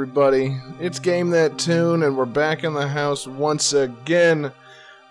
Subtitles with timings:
[0.00, 0.58] Everybody?
[0.80, 4.50] It's Game That Tune and we're back in the house once again.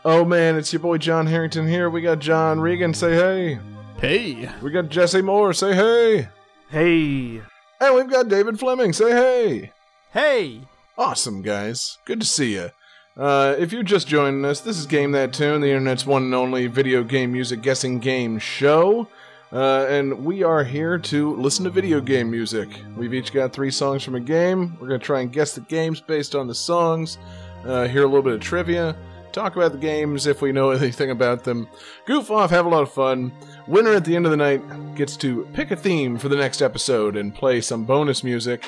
[0.04, 1.92] Oh man, it's your boy John Harrington here.
[1.92, 3.60] We got John Regan, say hey.
[4.02, 4.50] Hey.
[4.64, 6.30] We got Jesse Moore, say hey.
[6.72, 7.40] Hey.
[7.80, 9.72] And we've got David Fleming, say hey.
[10.12, 10.62] Hey.
[10.98, 12.72] Awesome guys, good to see you.
[13.16, 16.34] Uh, if you're just joining us, this is Game That Tune, the internet's one and
[16.34, 19.08] only video game music guessing game show.
[19.52, 22.70] Uh, and we are here to listen to video game music.
[22.95, 24.77] We've each got three songs from a game.
[24.80, 27.17] We're going to try and guess the games based on the songs,
[27.66, 28.95] uh, hear a little bit of trivia,
[29.31, 31.67] talk about the games if we know anything about them,
[32.06, 33.31] goof off, have a lot of fun.
[33.67, 36.61] Winner at the end of the night gets to pick a theme for the next
[36.61, 38.66] episode and play some bonus music.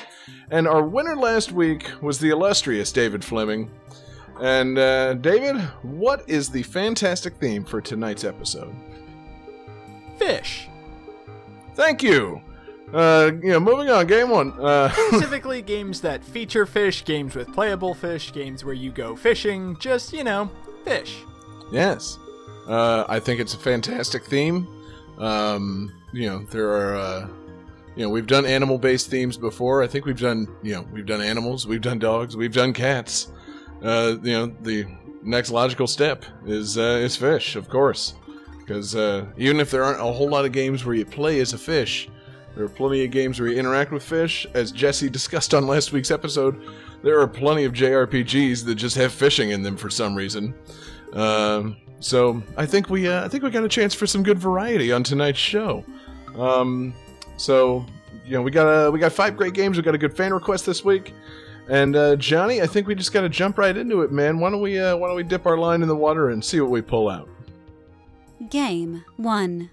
[0.50, 3.70] And our winner last week was the illustrious David Fleming.
[4.40, 8.74] And uh, David, what is the fantastic theme for tonight's episode?
[10.18, 10.68] Fish.
[11.74, 12.40] Thank you.
[12.92, 14.06] Uh, you know, moving on.
[14.06, 14.52] Game one.
[14.60, 19.76] Uh, Specifically, games that feature fish, games with playable fish, games where you go fishing,
[19.78, 20.50] just, you know,
[20.84, 21.18] fish.
[21.72, 22.18] yes.
[22.68, 24.68] Uh, I think it's a fantastic theme.
[25.18, 26.96] Um, you know, there are.
[26.96, 27.28] Uh,
[27.94, 29.82] you know, we've done animal-based themes before.
[29.82, 30.46] I think we've done.
[30.62, 33.32] You know, we've done animals, we've done dogs, we've done cats.
[33.82, 34.86] Uh, you know, the
[35.22, 38.14] next logical step is uh, is fish, of course.
[38.64, 41.52] Because uh, even if there aren't a whole lot of games where you play as
[41.52, 42.08] a fish,
[42.54, 44.46] there are plenty of games where you interact with fish.
[44.54, 46.62] As Jesse discussed on last week's episode,
[47.02, 50.54] there are plenty of JRPGs that just have fishing in them for some reason.
[51.12, 54.38] Um, so I think we uh, I think we got a chance for some good
[54.38, 55.84] variety on tonight's show.
[56.36, 56.94] Um,
[57.36, 57.86] so
[58.24, 59.76] you know we got uh, we got five great games.
[59.76, 61.14] We got a good fan request this week.
[61.68, 64.40] And uh, Johnny, I think we just got to jump right into it, man.
[64.40, 66.60] Why don't we uh, why don't we dip our line in the water and see
[66.60, 67.28] what we pull out?
[68.50, 69.70] Game 1.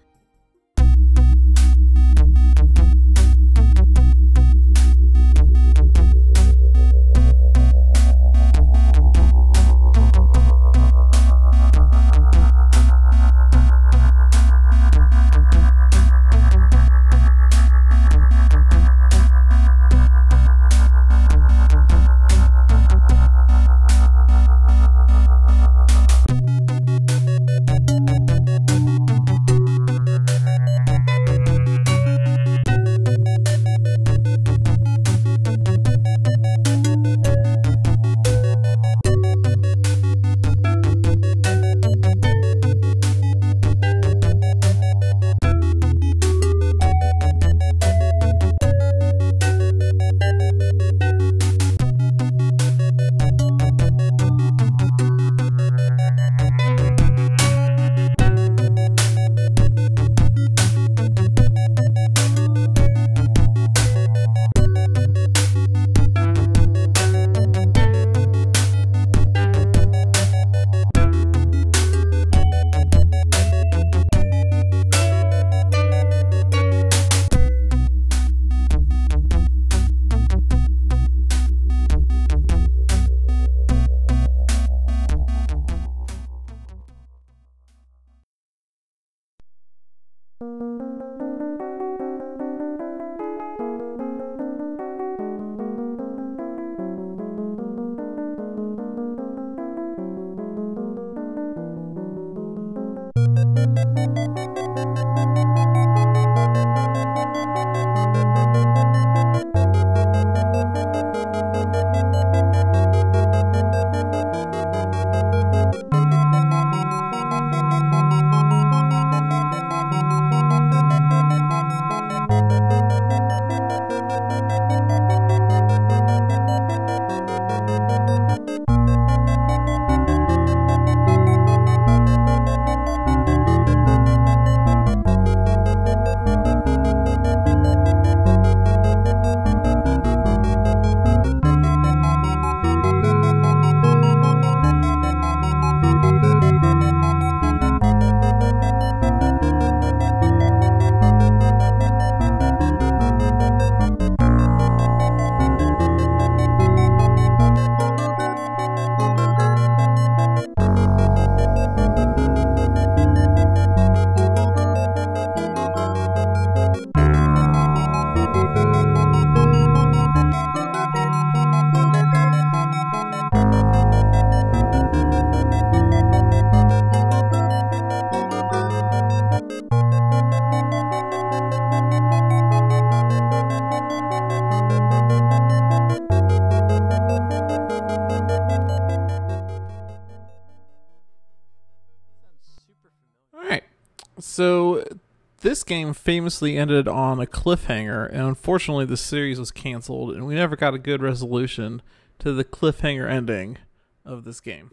[196.09, 200.73] Famously ended on a cliffhanger, and unfortunately, the series was canceled, and we never got
[200.73, 201.83] a good resolution
[202.17, 203.59] to the cliffhanger ending
[204.03, 204.71] of this game.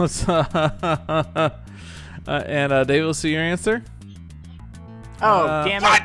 [0.00, 0.44] Uh,
[2.26, 3.82] uh, and uh, David, will see your answer.
[5.22, 6.02] Oh, Uh, damn it.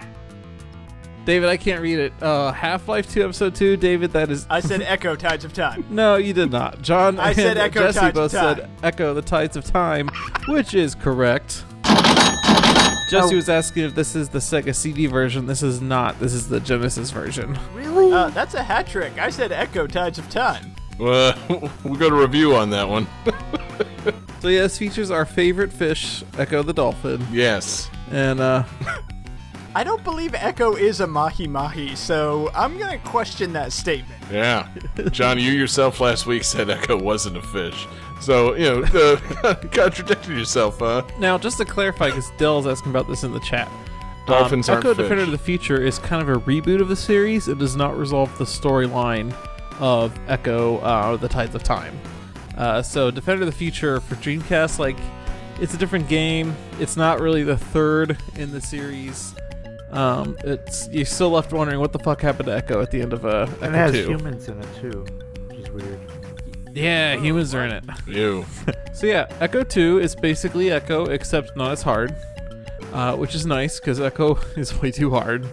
[1.25, 2.13] David, I can't read it.
[2.21, 3.77] Uh, Half Life 2, Episode 2.
[3.77, 4.45] David, that is.
[4.49, 5.83] I said Ecco Tides of Time.
[5.89, 6.81] No, you did not.
[6.83, 10.09] John I said Ecco Jesse Tides of both said Ecco the Tides of Time,
[10.47, 11.63] which is correct.
[13.09, 13.35] Jesse Oh.
[13.35, 15.47] was asking if this is the Sega CD version.
[15.47, 16.19] This is not.
[16.19, 17.57] This is the Genesis version.
[17.73, 18.11] Really?
[18.11, 19.17] Uh, that's a hat trick.
[19.17, 20.74] I said Ecco Tides of Time.
[20.99, 21.33] Uh,
[21.83, 23.07] we got a review on that one.
[24.45, 27.89] So yeah, this features our favorite fish, Ecco the dolphin, yes.
[28.11, 28.63] and uh,
[29.73, 34.21] I don't believe Ecco is a mahi mahi, so I'm gonna question that statement.
[34.31, 34.67] Yeah.
[35.09, 37.87] John, you yourself last week said Ecco wasn't a fish.
[38.21, 38.83] So, you know,
[39.43, 41.01] uh, contradicted yourself, huh?
[41.17, 43.67] now just to clarify, because Dell's asking about this in the chat.
[44.27, 45.03] Dolphins um, aren't Ecco fish.
[45.05, 47.47] Defender of the Future is kind of a reboot of the series.
[47.47, 49.33] It does not resolve the storyline
[49.79, 51.97] of Ecco uh, the Tides of Time.
[52.57, 54.97] Uh, so Defender of the Future for Dreamcast, like
[55.59, 56.55] it's a different game.
[56.79, 59.33] It's not really the third in the series.
[59.91, 63.13] Um, it's you're still left wondering what the fuck happened to Ecco at the end
[63.13, 64.07] of uh, Ecco And it has 2.
[64.07, 65.05] humans in it too,
[65.47, 65.99] which is weird.
[66.73, 67.83] Yeah, humans are in it.
[68.07, 68.45] You.
[68.93, 72.15] So yeah, Ecco 2 is basically Ecco, except not as hard,
[72.93, 75.45] uh, which is nice because Ecco is way too hard.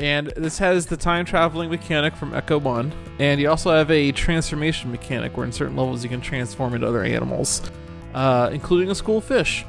[0.00, 4.12] And this has the time traveling mechanic from Ecco 1, and you also have a
[4.12, 7.60] transformation mechanic where in certain levels you can transform into other animals,
[8.14, 9.66] uh, including a school fish.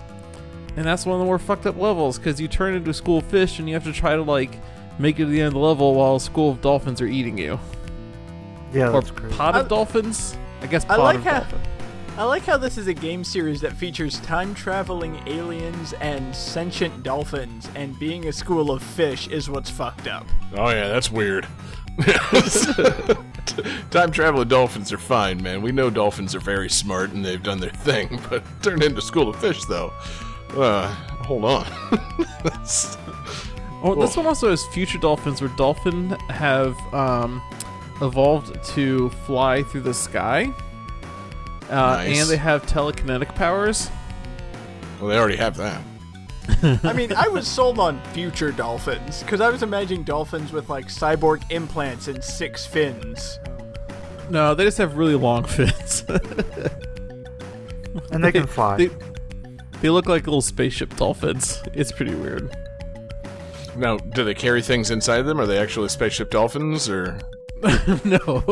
[0.77, 3.19] And that's one of the more fucked up levels because you turn into a school
[3.19, 4.57] fish and you have to try to like
[4.99, 7.37] make it to the end of the level while a school of dolphins are eating
[7.37, 7.59] you.
[8.73, 9.35] Yeah, or that's crazy.
[9.35, 10.37] pod of I- dolphins?
[10.61, 11.59] I guess I like of how- dolphin.
[12.21, 17.01] I like how this is a game series that features time traveling aliens and sentient
[17.01, 20.27] dolphins, and being a school of fish is what's fucked up.
[20.55, 21.47] Oh, yeah, that's weird.
[23.89, 25.63] Time traveling dolphins are fine, man.
[25.63, 29.27] We know dolphins are very smart and they've done their thing, but turned into school
[29.29, 29.91] of fish, though.
[30.51, 30.89] Uh,
[31.25, 31.65] hold on.
[32.43, 32.99] That's-
[33.83, 37.41] Oh, this one also has future dolphins, where dolphin have um,
[37.99, 40.53] evolved to fly through the sky,
[41.71, 42.19] uh, Nice.
[42.19, 43.89] and they have telekinetic powers.
[44.99, 45.81] well, they already have that.
[46.83, 50.87] I mean, I was sold on future dolphins because I was imagining dolphins with like
[50.87, 53.39] cyborg implants and six fins.
[54.29, 56.03] No, they just have really long fins.
[58.11, 58.77] and they can fly.
[58.77, 58.89] they,
[59.81, 61.61] they look like little spaceship dolphins.
[61.73, 62.55] It's pretty weird.
[63.77, 65.39] Now, do they carry things inside them?
[65.39, 67.19] Are they actually spaceship dolphins, or
[68.03, 68.43] no.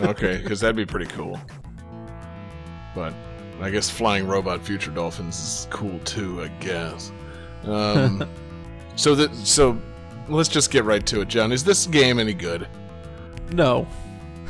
[0.00, 0.38] okay?
[0.38, 1.38] Because that'd be pretty cool.
[2.94, 3.14] But
[3.60, 6.42] I guess flying robot future dolphins is cool too.
[6.42, 7.12] I guess.
[7.64, 8.28] Um,
[8.96, 9.78] so that so
[10.28, 11.52] let's just get right to it, John.
[11.52, 12.66] Is this game any good?
[13.52, 13.86] no.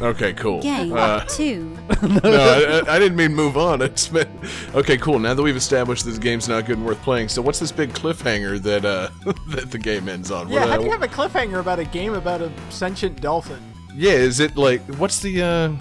[0.02, 0.62] Okay, cool.
[0.62, 1.76] Game Uh, 2.
[2.02, 3.82] no, I, I- I didn't mean move on.
[3.82, 4.26] It's been,
[4.74, 5.18] okay, cool.
[5.18, 7.90] Now that we've established this game's not good and worth playing, so what's this big
[7.92, 9.08] cliffhanger that uh
[9.50, 10.48] that the game ends on?
[10.48, 13.20] Yeah, What, how uh, do you have a cliffhanger about a game about a sentient
[13.20, 13.60] dolphin?
[13.94, 15.72] yeah, is it like what's the uh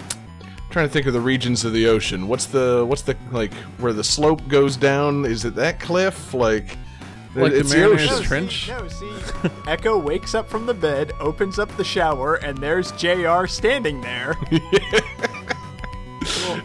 [0.70, 2.28] trying to think of the regions of the ocean.
[2.28, 5.24] What's the what's the like where the slope goes down?
[5.26, 6.32] Is it that cliff?
[6.34, 6.76] Like
[7.34, 8.16] Like the it's Mariner's ocean.
[8.16, 8.66] No, Trench?
[8.66, 9.10] See, no, see,
[9.66, 14.36] Ecco wakes up from the bed, opens up the shower, and there's JR standing there.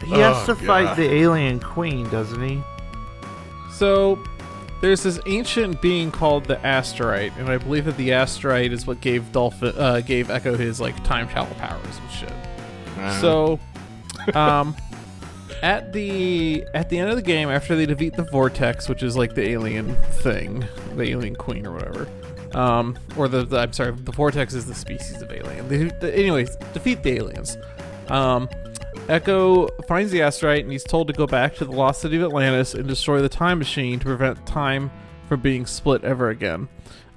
[0.03, 0.97] He has Oh, to fight God.
[0.97, 2.62] the alien queen, doesn't he?
[3.71, 4.19] So
[4.81, 9.01] there's this ancient being called the Asterite, and I believe that the Asterite is what
[9.01, 12.31] gave Dolphin uh, gave Ecco his like time travel powers and shit.
[12.31, 13.21] Uh-huh.
[13.21, 13.59] So,
[14.34, 14.75] um,
[15.62, 19.15] at the at the end of the game, after they defeat the Vortex, which is
[19.15, 20.65] like the alien thing,
[20.96, 22.08] the alien queen or whatever,
[22.53, 25.67] um, or the, the I'm sorry, the Vortex is the species of alien.
[25.67, 27.58] They, the, anyways, defeat the aliens.
[28.08, 28.48] Um,
[29.08, 32.24] Ecco finds the Asterite and he's told to go back to the lost city of
[32.24, 34.89] Atlantis and destroy the time machine to prevent time
[35.27, 36.67] from being split ever again.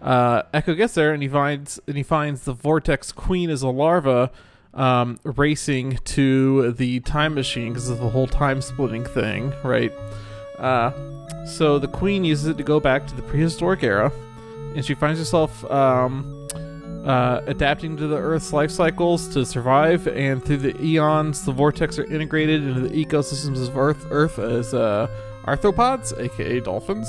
[0.03, 3.69] Uh, Ecco gets there and he finds and he finds the Vortex Queen as a
[3.69, 4.31] larva
[4.79, 9.93] um, racing to the time machine because of the whole time splitting thing, right?
[10.59, 10.93] Uh,
[11.45, 14.13] so the Queen uses it to go back to the prehistoric era,
[14.75, 16.49] and she finds herself um,
[17.05, 20.07] uh, adapting to the Earth's life cycles to survive.
[20.07, 24.07] And through the eons, the vortex are integrated into the ecosystems of Earth.
[24.11, 25.09] Earth as uh,
[25.45, 27.09] arthropods, aka dolphins.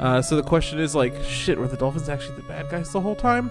[0.00, 3.00] Uh, so the question is like, shit, were the dolphins actually the bad guys the
[3.00, 3.50] whole time?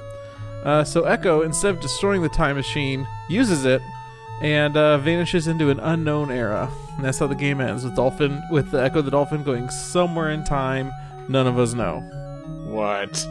[0.63, 3.81] Uh, so Ecco, instead of destroying the time machine, uses it
[4.41, 6.71] and uh, vanishes into an unknown era.
[6.95, 10.31] And that's how the game ends with Dolphin, with the Ecco the Dolphin going somewhere
[10.31, 10.91] in time.
[11.29, 11.99] None of us know.
[12.65, 13.27] what?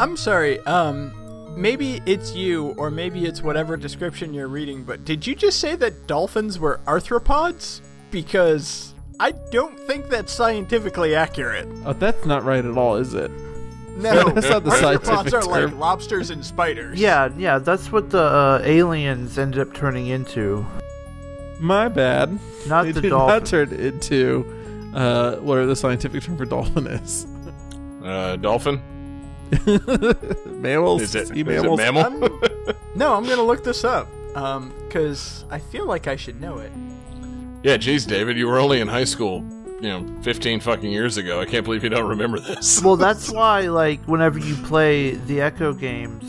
[0.00, 1.12] I'm sorry, um,
[1.56, 5.74] maybe it's you, or maybe it's whatever description you're reading, but did you just say
[5.76, 7.80] that dolphins were arthropods?
[8.10, 11.68] Because I don't think that's scientifically accurate.
[11.84, 13.30] Oh, that's not right at all, is it?
[14.02, 16.98] No, That's not the arthropods scientific are like lobsters and spiders.
[17.00, 20.66] Yeah, yeah, that's what the uh, aliens ended up turning into.
[21.58, 22.38] My bad.
[22.66, 23.28] Not they the did dolphin.
[23.38, 27.26] not turn into uh, whatever the scientific term for dolphin is.
[28.02, 28.80] Uh, dolphin?
[30.46, 31.78] mammals, Is it, sea is it mammals.
[31.78, 32.02] mammal?
[32.04, 34.08] I'm- no, I'm gonna look this up.
[34.36, 36.70] Um, cause I feel like I should know it.
[37.64, 39.40] yeah, geez, David, you were only in high school,
[39.80, 41.40] you know, 15 fucking years ago.
[41.40, 42.82] I can't believe you don't remember this.
[42.82, 46.24] Well, that's why, like, whenever you play the Ecco games,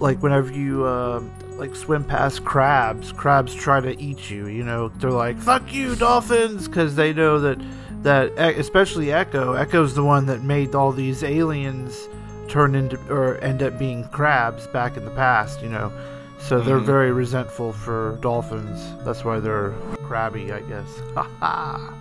[0.00, 1.22] like, whenever you, uh,
[1.56, 4.88] like, swim past crabs, crabs try to eat you, you know?
[4.88, 6.66] They're like, fuck you, dolphins!
[6.68, 7.58] Because they know that,
[8.02, 12.08] that, especially Ecco, Ecco's the one that made all these aliens
[12.48, 15.92] turn into, or end up being crabs back in the past, you know?
[16.38, 16.84] So they're Mhm.
[16.84, 18.80] very resentful for dolphins.
[19.04, 19.72] That's why they're
[20.04, 21.00] crabby, I guess.
[21.14, 21.94] Ha ha!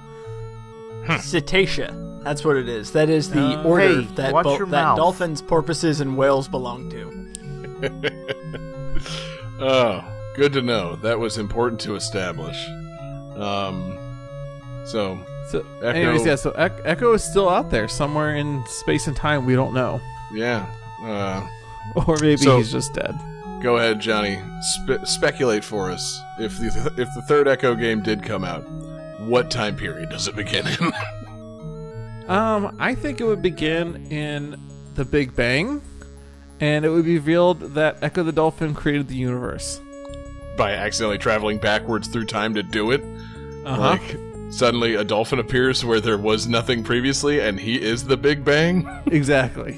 [1.07, 2.23] Cetacea.
[2.23, 2.91] That's what it is.
[2.93, 4.97] That is the Uh, order Hey, that, watch bo- that mouth.
[4.97, 7.11] dolphins, porpoises, and whales belong to.
[9.59, 10.03] oh,
[10.35, 10.95] good to know.
[10.97, 12.57] That was important to establish.
[13.37, 13.97] Um,
[14.85, 15.19] so,
[15.51, 16.35] So, Ecco- anyways, yeah.
[16.35, 19.45] So Ec- Ecco is still out there somewhere in space and time.
[19.45, 20.01] We don't know,
[20.33, 20.65] yeah.
[21.03, 21.45] Uh,
[22.07, 23.15] or maybe So- he's just dead.
[23.61, 24.39] go ahead, Johnny.
[24.61, 26.19] Spe- speculate for us.
[26.39, 28.65] If the if the third Ecco game did come out,
[29.27, 30.93] what time period does it begin in?
[32.27, 34.59] Um, I think it would begin in
[34.95, 35.79] the Big Bang,
[36.59, 39.79] and it would be revealed that Echo the Dolphin created the universe.
[40.57, 43.03] By accidentally traveling backwards through time to do it?
[43.63, 43.79] Uh-huh.
[43.79, 44.17] Like,
[44.51, 48.89] suddenly a dolphin appears where there was nothing previously, and he is the Big Bang?
[49.11, 49.77] Exactly.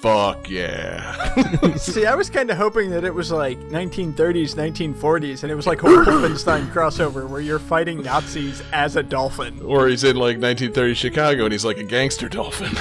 [0.00, 1.34] Fuck yeah.
[1.76, 5.66] See, I was kind of hoping that it was like 1930s, 1940s, and it was
[5.66, 9.60] like a Wolfenstein crossover where you're fighting Nazis as a dolphin.
[9.62, 12.70] or he's in like 1930s Chicago and he's like a gangster dolphin.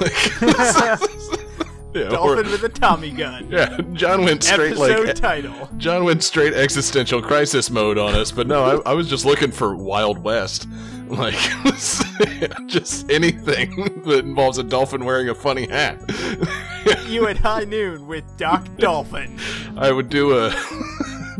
[0.00, 0.38] Like-
[1.94, 3.48] yeah, or- Dolphin with a Tommy gun.
[3.50, 5.68] yeah, John went straight like Episode like title.
[5.78, 9.50] John went straight existential crisis mode on us, but no, I, I was just looking
[9.50, 10.66] for Wild West.
[11.18, 11.34] Like,
[12.66, 13.74] just anything
[14.04, 16.00] that involves a dolphin wearing a funny hat.
[17.06, 19.38] You at high noon with Doc Dolphin.
[19.76, 20.50] I would do a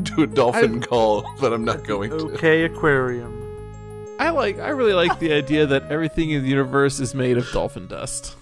[0.03, 2.17] do a dolphin call, but I'm not going to.
[2.33, 3.35] Okay, aquarium.
[4.19, 4.59] I like.
[4.59, 8.37] I really like the idea that everything in the universe is made of dolphin dust.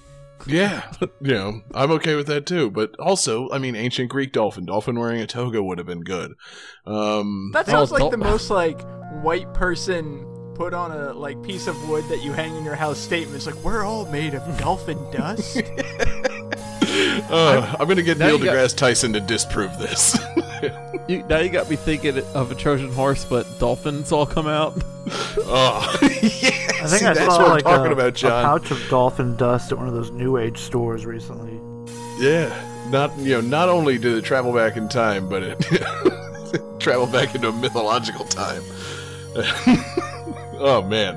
[0.46, 2.70] Yeah, you know, I'm okay with that too.
[2.70, 6.34] But also, I mean, ancient Greek dolphin, dolphin wearing a toga would have been good.
[6.86, 8.80] Um, That sounds Well, like the most like
[9.22, 10.24] white person
[10.56, 13.54] put on a like piece of wood that you hang in your house statements like
[13.56, 15.62] we're all made of dolphin dust.
[17.28, 20.18] Uh, I'm gonna get Neil you got- deGrasse Tyson to disprove this.
[21.08, 24.74] You, now you got me thinking of a Trojan horse, but dolphins all come out.
[25.06, 26.08] oh, yeah.
[26.08, 28.88] I think See, I that's saw what like I'm talking a, about, a pouch of
[28.88, 31.60] dolphin dust at one of those new age stores recently.
[32.18, 32.50] Yeah,
[32.90, 35.60] not you know, not only did it travel back in time, but it
[36.80, 38.62] traveled back into a mythological time.
[40.58, 41.14] Oh man,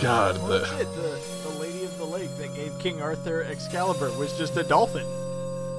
[0.00, 4.36] God, the, shit, the, the Lady of the Lake that gave King Arthur Excalibur was
[4.36, 5.06] just a dolphin.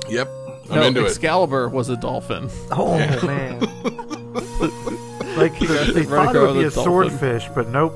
[0.09, 0.29] yep,
[0.69, 1.07] I'm no, into it.
[1.09, 2.49] Excalibur was a dolphin.
[2.71, 3.25] Oh Yeah.
[3.25, 3.59] man!
[5.37, 6.83] like they, they thought it would be a a dolphin.
[6.83, 7.93] swordfish, but nope.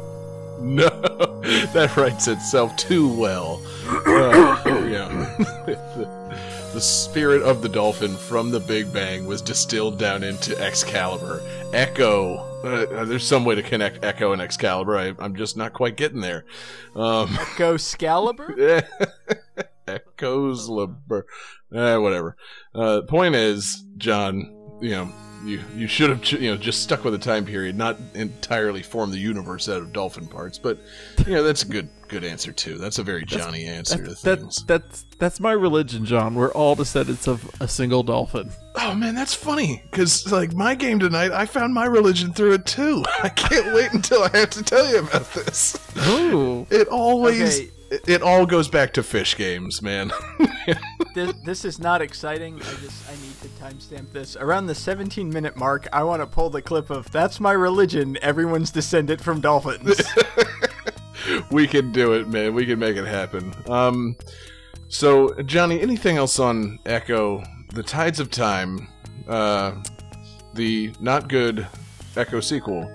[0.59, 0.87] No,
[1.73, 3.61] that writes itself too well.
[3.87, 5.07] Uh, yeah.
[5.65, 6.09] the,
[6.73, 11.41] the spirit of the dolphin from the Big Bang was distilled down into Excalibur.
[11.73, 12.43] Ecco.
[12.65, 14.97] Uh, uh, there's some way to connect Ecco and Excalibur.
[14.97, 16.45] I, I'm just not quite getting there.
[16.95, 18.83] Um, Go Scalibur?
[19.87, 21.27] Echoes Liber.
[21.73, 22.35] Eh, whatever.
[22.73, 25.11] Uh, point is, John, you know,
[25.43, 29.11] you you should have you know just stuck with the time period, not entirely form
[29.11, 30.57] the universe out of dolphin parts.
[30.57, 30.79] But
[31.25, 32.77] you know that's a good good answer too.
[32.77, 34.55] That's a very Johnny answer to That's, things.
[34.65, 36.35] that, that's that's my religion, John.
[36.35, 38.51] We're all descendants of a single dolphin.
[38.75, 42.65] Oh man, that's funny because like my game tonight, I found my religion through it
[42.65, 43.03] too.
[43.23, 45.77] I can't wait until I have to tell you about this.
[46.07, 46.65] Ooh.
[46.69, 47.59] It always.
[47.59, 47.71] Okay.
[47.89, 50.11] It, it all goes back to fish games, man.
[51.15, 52.55] this, this is not exciting.
[52.55, 54.35] I just I need to timestamp this.
[54.35, 58.17] Around the 17 minute mark, I want to pull the clip of "That's my religion."
[58.21, 60.01] Everyone's descended from dolphins.
[61.51, 62.53] we can do it, man.
[62.53, 63.53] We can make it happen.
[63.67, 64.15] Um,
[64.87, 67.45] so Johnny, anything else on Ecco?
[67.73, 68.87] The Tides of Time,
[69.27, 69.73] uh,
[70.53, 71.67] the not good
[72.15, 72.89] Echo sequel,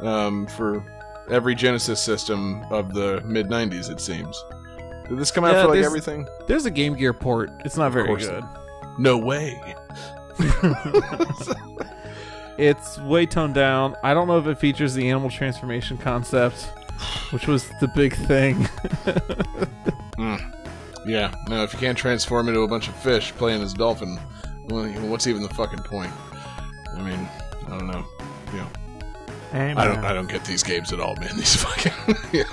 [0.00, 0.84] um, for
[1.30, 3.90] every Genesis system of the mid '90s.
[3.90, 4.42] It seems.
[5.08, 6.26] Did this come out Yeah, for like there's- everything?
[6.46, 7.50] There's a Game Gear port.
[7.64, 8.44] It's not very good.
[8.98, 9.60] No way.
[12.58, 13.96] It's way toned down.
[14.02, 16.72] I don't know if it features the animal transformation concept,
[17.30, 18.66] which was the big thing.
[20.16, 20.36] Hmm.
[21.06, 21.34] Yeah.
[21.50, 24.18] No, if you can't transform into a bunch of fish playing as dolphin,
[24.70, 26.10] well, what's even the fucking point?
[26.94, 27.28] I mean,
[27.66, 28.02] I don't know.
[28.54, 28.66] You know.
[29.56, 30.04] Hey, I don't.
[30.04, 31.30] I don't get these games at all, man.
[31.36, 32.44] These fucking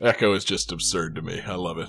[0.00, 1.42] Ecco is just absurd to me.
[1.46, 1.88] I love it.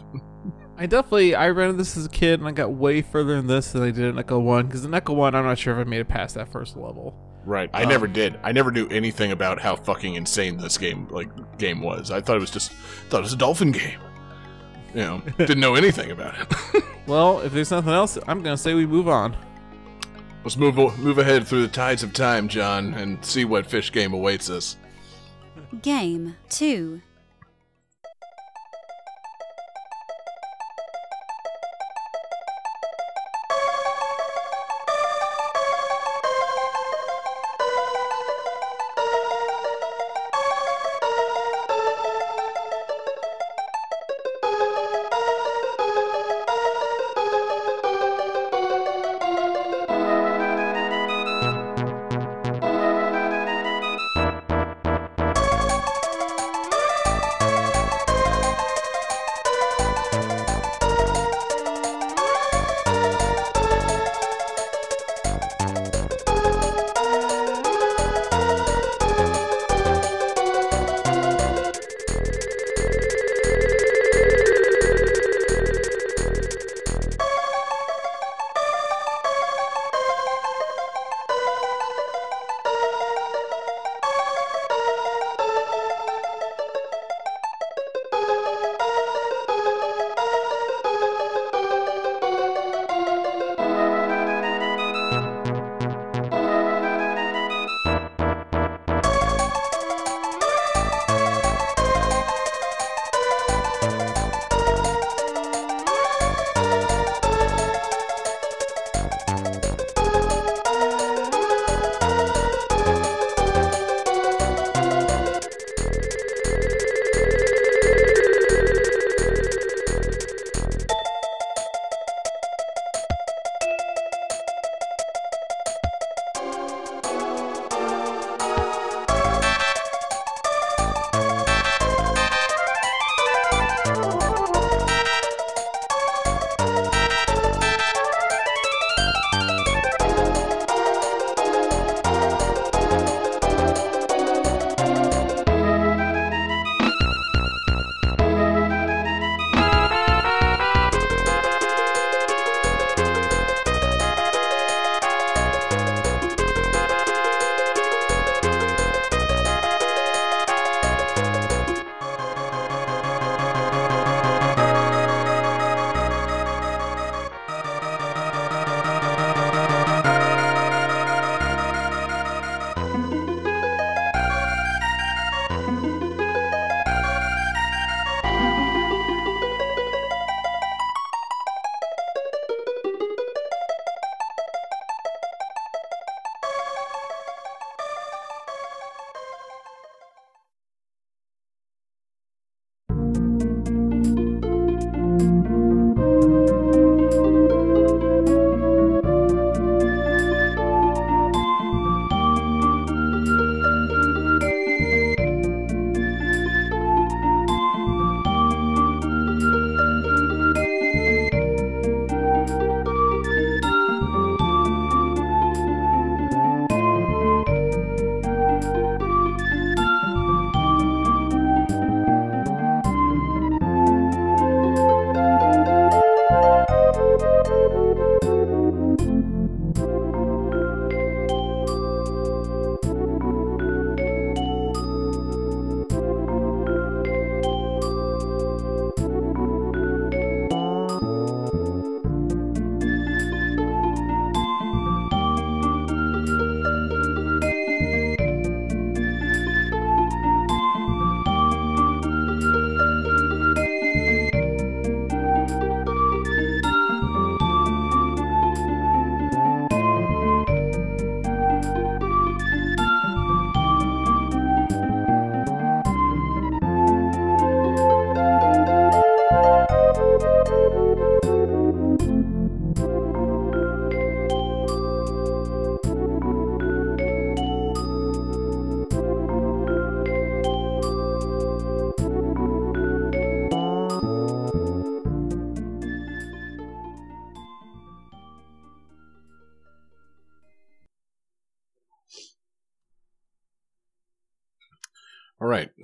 [0.78, 3.72] I definitely I rented this as a kid and I got way further in this
[3.72, 5.90] than I did in Ecco One because in Ecco One I'm not sure if I
[5.90, 7.18] made it past that first level.
[7.46, 7.70] Right.
[7.74, 8.38] I um, never did.
[8.44, 12.12] I never knew anything about how fucking insane this game like game was.
[12.12, 12.74] I thought it was just
[13.10, 14.02] thought it was a dolphin game.
[14.94, 16.84] You know, didn't know anything about it.
[17.06, 19.36] Well, if there's nothing else, I'm gonna say we move on.
[20.44, 24.14] Let's move move ahead through the tides of time, John, and see what fish game
[24.14, 24.76] awaits us.
[25.82, 27.02] Game 2.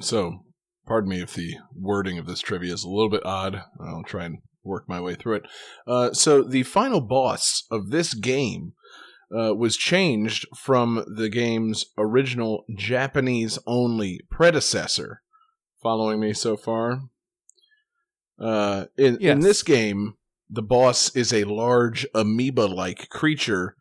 [0.09, 0.39] So,
[0.87, 3.61] pardon me if the wording of this trivia is a little bit odd.
[3.79, 5.43] I'll try and work my way through it.
[5.85, 8.73] Uh, so, the final boss of this game
[9.31, 15.21] uh, was changed from the game's original Japanese only predecessor.
[15.83, 17.01] Following me so far?
[18.39, 20.15] Uh, in, in this game,
[20.49, 23.75] the boss is a large amoeba like creature.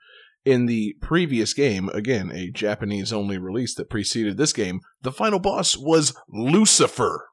[0.49, 5.39] In the previous game, again, a Japanese only release that preceded this game, the final
[5.39, 7.29] boss was Lucifer.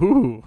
[0.00, 0.44] Ooh.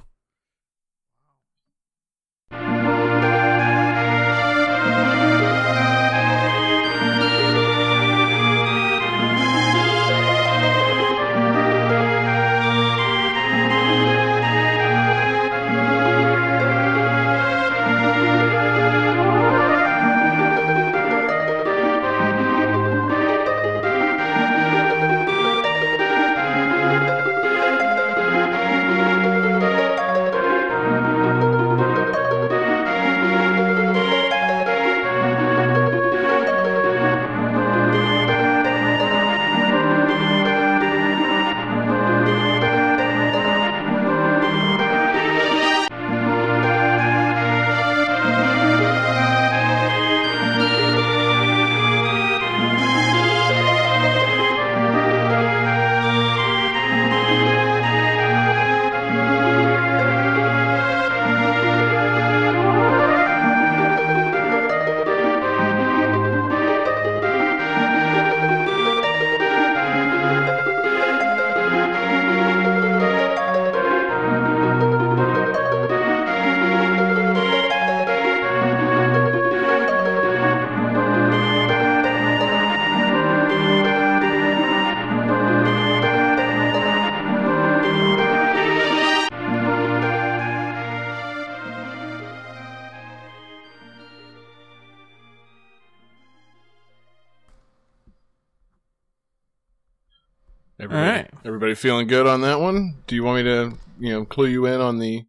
[101.73, 102.95] Everybody feeling good on that one?
[103.07, 105.25] Do you want me to, you know, clue you in on the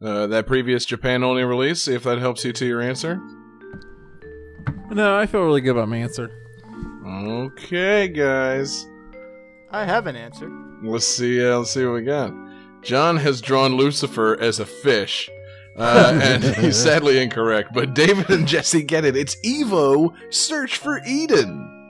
[0.00, 1.82] uh, that previous Japan only release?
[1.82, 3.20] See if that helps you to your answer.
[4.90, 6.30] No, I feel really good about my answer.
[7.06, 8.86] Okay, guys.
[9.70, 10.50] I have an answer.
[10.82, 11.44] Let's see.
[11.44, 12.32] Uh, let's see what we got.
[12.82, 15.30] John has drawn Lucifer as a fish,
[15.76, 17.70] uh, and he's sadly incorrect.
[17.72, 19.16] But David and Jesse get it.
[19.16, 21.81] It's Evo Search for Eden.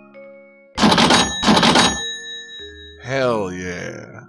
[3.03, 4.21] Hell yeah!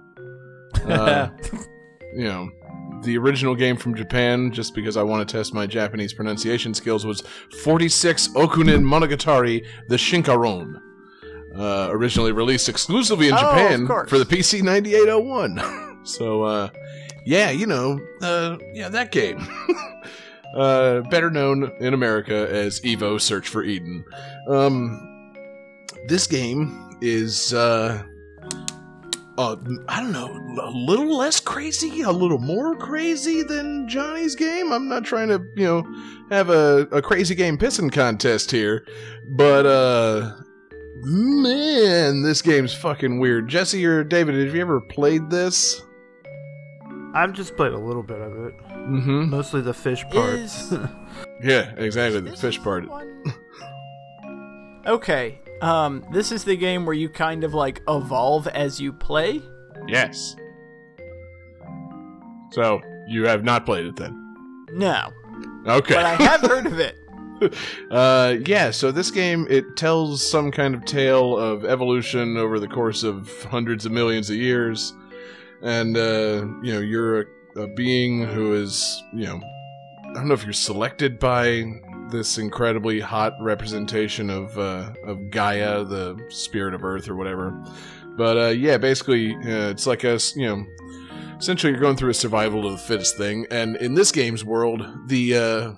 [0.84, 1.28] Uh,
[2.14, 2.50] you know,
[3.04, 7.06] the original game from Japan, just because I want to test my Japanese pronunciation skills,
[7.06, 7.22] was
[7.62, 10.80] 46 Okunen Monogatari the Shinkaron.
[11.56, 16.00] Uh, originally released exclusively in Oh, Japan for the PC 9801.
[16.04, 16.68] so, uh,
[17.24, 19.46] yeah, you know, uh, yeah, that game.
[20.56, 24.04] uh, better known in America as Evo Search for Eden.
[24.48, 25.32] Um,
[26.08, 28.02] this game is, uh,
[29.38, 29.56] uh,
[29.88, 30.28] I don't know,
[30.62, 34.72] a little less crazy, a little more crazy than Johnny's game.
[34.72, 35.84] I'm not trying to, you know,
[36.30, 38.86] have a, a crazy game pissing contest here,
[39.36, 40.32] but, uh,
[41.02, 43.48] man, this game's fucking weird.
[43.48, 45.82] Jesse or David, have you ever played this?
[47.14, 49.30] I've just played a little bit of it, Mm-hmm.
[49.30, 50.40] mostly the fish part.
[50.40, 50.74] Is
[51.42, 52.20] Yeah, exactly.
[52.20, 52.84] The fish part.
[54.86, 55.40] okay.
[55.64, 59.40] Um, this is the game where you kind of like evolve as you play.
[59.88, 60.36] Yes.
[62.52, 64.20] So, you have not played it then?
[64.72, 65.10] No,
[65.66, 65.94] Okay.
[65.94, 66.96] but I have heard of it.
[67.90, 72.68] uh, yeah, so this game it tells some kind of tale of evolution over the
[72.68, 74.94] course of hundreds of millions of years,
[75.62, 79.40] and uh, you know you're a, a being who is you know
[80.10, 81.64] I don't know if you're selected by
[82.14, 87.50] this incredibly hot representation of uh, of Gaia, the spirit of Earth or whatever,
[88.16, 90.66] but uh, yeah, basically uh, it's like a you know.
[91.36, 94.86] Essentially, you're going through a survival of the fittest thing, and in this game's world,
[95.08, 95.72] the uh,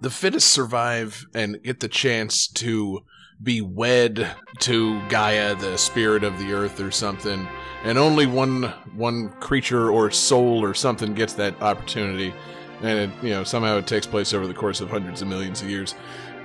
[0.00, 3.00] the fittest survive and get the chance to
[3.42, 7.48] be wed to Gaia, the spirit of the earth or something,
[7.84, 8.64] and only one
[8.94, 12.34] one creature or soul or something gets that opportunity,
[12.82, 15.62] and it you know somehow it takes place over the course of hundreds of millions
[15.62, 15.94] of years.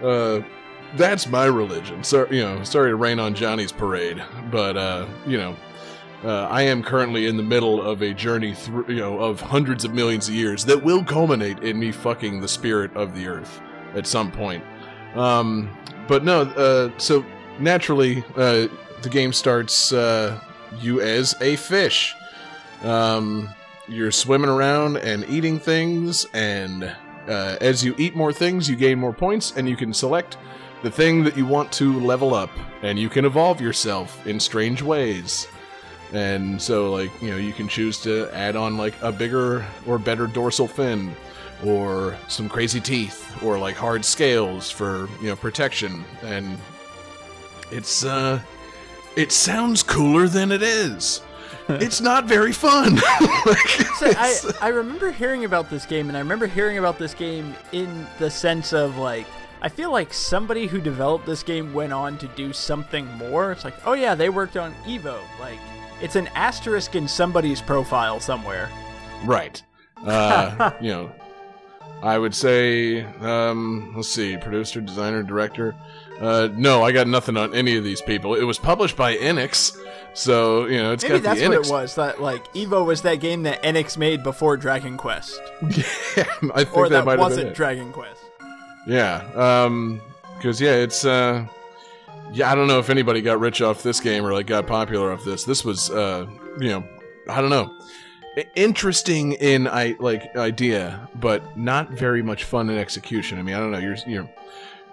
[0.04, 0.42] Uh,
[0.96, 2.04] that's my religion.
[2.04, 4.22] So you know, sorry to rain on Johnny's parade,
[4.52, 5.56] but uh, you know.
[6.24, 9.86] Uh, I am currently in the middle of a journey through, you know, of hundreds
[9.86, 13.62] of millions of years that will culminate in me fucking the spirit of the earth
[13.94, 14.64] at some point.
[15.14, 15.70] Um,
[16.08, 17.24] but no, uh, so
[17.60, 18.68] naturally, uh,
[19.02, 20.40] the game starts uh,
[20.80, 22.16] you as a fish.
[22.82, 23.50] Um,
[23.88, 26.84] you're swimming around and eating things, and
[27.28, 30.38] uh, as you eat more things, you gain more points, and you can select
[30.84, 32.50] the thing that you want to level up,
[32.82, 35.48] and you can evolve yourself in strange ways.
[36.14, 39.98] And so, like, you know, you can choose to add on, like, a bigger or
[39.98, 41.16] better dorsal fin,
[41.66, 46.06] or some crazy teeth, or, like, hard scales for, you know, protection.
[46.22, 46.58] And
[47.72, 48.40] it's, uh,
[49.16, 51.22] it sounds cooler than it is.
[51.70, 53.00] It's not very fun.
[53.46, 53.58] Like,
[53.98, 57.56] So I, I remember hearing about this game, and I remember hearing about this game
[57.72, 59.26] in the sense of like,
[59.62, 63.52] I feel like somebody who developed this game went on to do something more.
[63.52, 65.20] It's like, oh yeah, they worked on Evo.
[65.40, 65.60] Like,
[66.02, 68.70] it's an asterisk in somebody's profile somewhere.
[69.24, 69.62] Right.
[70.04, 71.12] Uh, you know,
[72.04, 75.76] I would say, um, let's see, producer, designer, director.
[76.20, 78.36] Uh, no, I got nothing on any of these people.
[78.36, 79.78] It was published by Enix,
[80.14, 81.96] so you know it's Maybe got that's the what it was.
[81.96, 85.70] That like Evo was that game that Enix made before Dragon Quest, yeah,
[86.54, 87.08] I think or that, that, might have been.
[87.08, 87.54] Or that wasn't.
[87.56, 88.22] Dragon Quest.
[88.88, 90.02] Yeah, um,
[90.38, 91.46] because yeah, it's uh,
[92.32, 95.12] yeah, I don't know if anybody got rich off this game or like got popular
[95.12, 95.44] off this.
[95.44, 96.28] This was uh,
[96.60, 96.88] you know,
[97.28, 97.78] I don't know,
[98.56, 103.40] interesting in I like idea, but not very much fun in execution.
[103.40, 104.30] I mean, I don't know, you're you're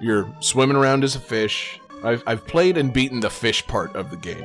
[0.02, 1.80] you're swimming around as a fish.
[2.04, 4.44] I've I've played and beaten the fish part of the game.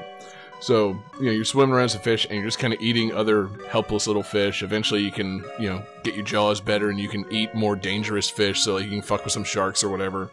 [0.60, 3.13] So, you know, you're swimming around as a fish and you're just kind of eating
[3.13, 4.63] other helpless little fish.
[4.63, 8.30] Eventually, you can, you know, get your jaws better and you can eat more dangerous
[8.30, 10.32] fish so like, you can fuck with some sharks or whatever.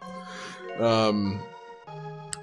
[0.78, 1.42] Um,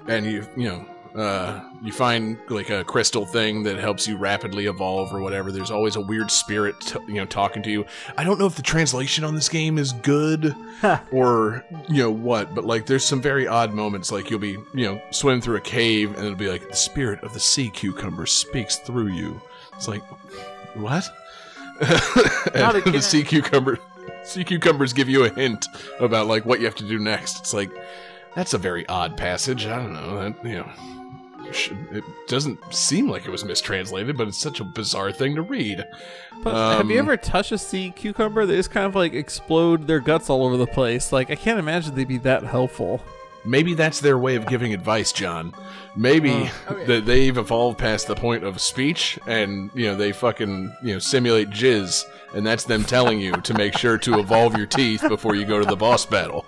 [0.06, 4.66] and you, you know, uh, you find like a crystal thing that helps you rapidly
[4.66, 5.52] evolve or whatever.
[5.52, 7.84] There's always a weird spirit, t- you know, talking to you.
[8.16, 10.54] I don't know if the translation on this game is good
[11.10, 14.10] or you know what, but like there's some very odd moments.
[14.10, 17.22] Like you'll be, you know, swim through a cave and it'll be like the spirit
[17.22, 19.40] of the sea cucumber speaks through you.
[19.74, 20.02] It's like
[20.74, 21.08] what?
[22.54, 23.78] And the sea cucumber,
[24.24, 25.66] sea cucumbers give you a hint
[26.00, 27.40] about like what you have to do next.
[27.40, 27.70] It's like
[28.34, 29.66] that's a very odd passage.
[29.66, 30.18] I don't know.
[30.18, 30.70] That, you know,
[31.52, 35.42] should, it doesn't seem like it was mistranslated, but it's such a bizarre thing to
[35.42, 35.84] read.
[36.42, 38.46] But have you Um, ever touched a sea cucumber?
[38.46, 41.12] They just kind of like explode their guts all over the place.
[41.12, 43.02] Like I can't imagine they'd be that helpful.
[43.44, 45.52] Maybe that's their way of giving advice, John.
[45.96, 46.84] Maybe Okay.
[46.86, 50.98] that they've evolved past the point of speech, and you know they fucking you know
[51.00, 55.34] simulate jizz, and that's them telling you to make sure to evolve your teeth before
[55.34, 56.44] you go to the boss battle.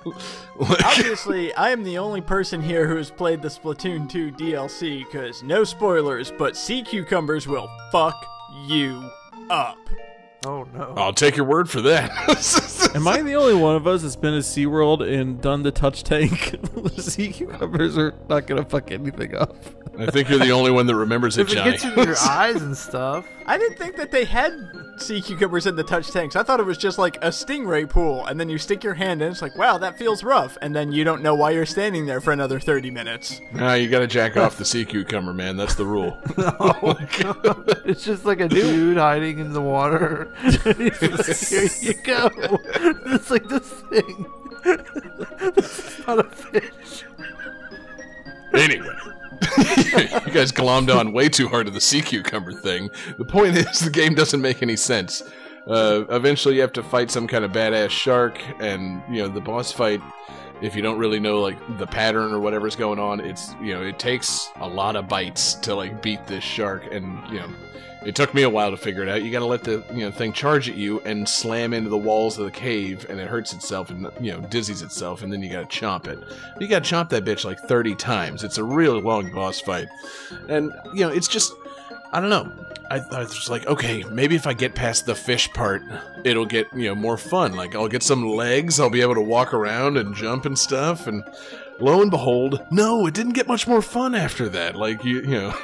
[0.58, 5.04] Like- Obviously, I am the only person here who has played the Splatoon 2 DLC,
[5.04, 8.24] because no spoilers, but sea cucumbers will fuck
[8.66, 9.08] you
[9.50, 9.78] up.
[10.46, 10.92] Oh no.
[10.96, 12.10] I'll take your word for that.
[12.94, 16.04] Am I the only one of us that's been to SeaWorld and done the touch
[16.04, 16.50] tank?
[16.74, 19.56] the sea cucumbers are not gonna fuck anything up.
[19.98, 21.70] I think you're the only one that remembers it, if it Johnny.
[21.70, 25.76] gets in your eyes and stuff, I didn't think that they had sea cucumbers in
[25.76, 26.36] the touch tanks.
[26.36, 29.22] I thought it was just like a stingray pool, and then you stick your hand
[29.22, 32.06] in, it's like, wow, that feels rough, and then you don't know why you're standing
[32.06, 33.40] there for another 30 minutes.
[33.52, 35.56] nah, you gotta jack off the sea cucumber, man.
[35.56, 36.18] That's the rule.
[36.66, 36.96] Oh
[37.84, 40.32] it's just like a dude hiding in the water.
[40.40, 42.30] Here you go.
[43.06, 44.26] It's like this thing.
[45.54, 47.04] this is not a fish.
[48.52, 48.96] Anyway,
[50.26, 52.90] you guys glommed on way too hard to the sea cucumber thing.
[53.18, 55.22] The point is, the game doesn't make any sense.
[55.66, 59.40] Uh, eventually, you have to fight some kind of badass shark, and you know the
[59.40, 60.00] boss fight.
[60.62, 63.82] If you don't really know like the pattern or whatever's going on, it's you know
[63.82, 67.48] it takes a lot of bites to like beat this shark, and you know
[68.04, 69.22] it took me a while to figure it out.
[69.22, 71.98] You got to let the you know thing charge at you and slam into the
[71.98, 75.42] walls of the cave, and it hurts itself and you know dizzies itself, and then
[75.42, 76.18] you got to chomp it.
[76.60, 78.44] You got to chomp that bitch like thirty times.
[78.44, 79.88] It's a real long boss fight,
[80.48, 81.52] and you know it's just
[82.12, 82.52] I don't know.
[82.90, 85.82] I, I was just like, okay, maybe if I get past the fish part,
[86.22, 87.54] it'll get you know more fun.
[87.54, 91.06] Like I'll get some legs, I'll be able to walk around and jump and stuff,
[91.06, 91.24] and
[91.80, 94.76] lo and behold, no, it didn't get much more fun after that.
[94.76, 95.54] Like you, you know,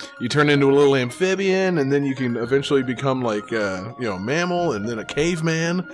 [0.20, 4.06] you turn into a little amphibian, and then you can eventually become like, uh, you
[4.06, 5.88] know, a mammal, and then a caveman,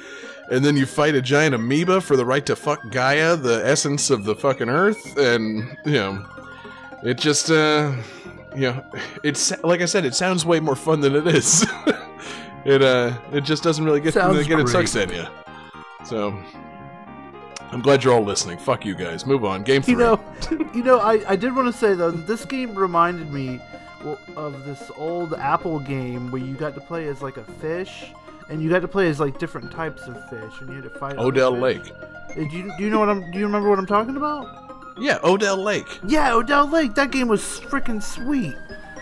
[0.50, 4.10] and then you fight a giant amoeba for the right to fuck Gaia, the essence
[4.10, 6.26] of the fucking Earth, and you know,
[7.02, 7.94] it just, uh,
[8.54, 8.84] you know,
[9.22, 11.66] it's like I said, it sounds way more fun than it is.
[12.64, 14.88] it, uh, it just doesn't really get Sounds get its great.
[14.88, 15.26] sucks at you.
[16.04, 16.38] So.
[17.72, 18.58] I'm glad you're all listening.
[18.58, 19.26] Fuck you guys.
[19.26, 19.62] Move on.
[19.62, 19.92] Game three.
[19.94, 20.20] You know,
[20.74, 20.98] you know.
[21.00, 23.60] I, I did want to say though, that this game reminded me
[24.36, 28.06] of this old Apple game where you got to play as like a fish,
[28.48, 30.90] and you got to play as like different types of fish, and you had to
[30.98, 31.18] fight.
[31.18, 31.52] Odell.
[31.56, 31.90] Lake.
[32.30, 33.30] Uh, Do you do you know what I'm?
[33.30, 34.94] Do you remember what I'm talking about?
[34.98, 35.86] Yeah, Odell Lake.
[36.06, 36.94] Yeah, Odell Lake.
[36.94, 38.54] That game was freaking sweet.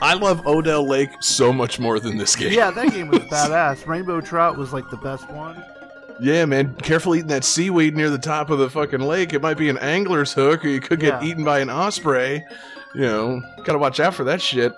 [0.03, 2.53] I love Odell Lake so much more than this game.
[2.53, 3.87] Yeah, that game was badass.
[3.87, 5.64] Rainbow Trout was like the best one.
[6.20, 6.74] Yeah, man.
[6.77, 9.33] Careful eating that seaweed near the top of the fucking lake.
[9.33, 11.29] It might be an angler's hook, or you could get Yeah.
[11.29, 12.44] eaten by an osprey.
[12.94, 14.72] You know, gotta watch out for that shit.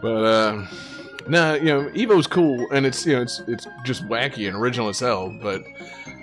[0.00, 0.66] But uh,
[1.26, 4.88] nah, you know, Evo's cool, and it's you know, it's it's just wacky and original
[4.88, 5.36] as hell.
[5.42, 5.64] But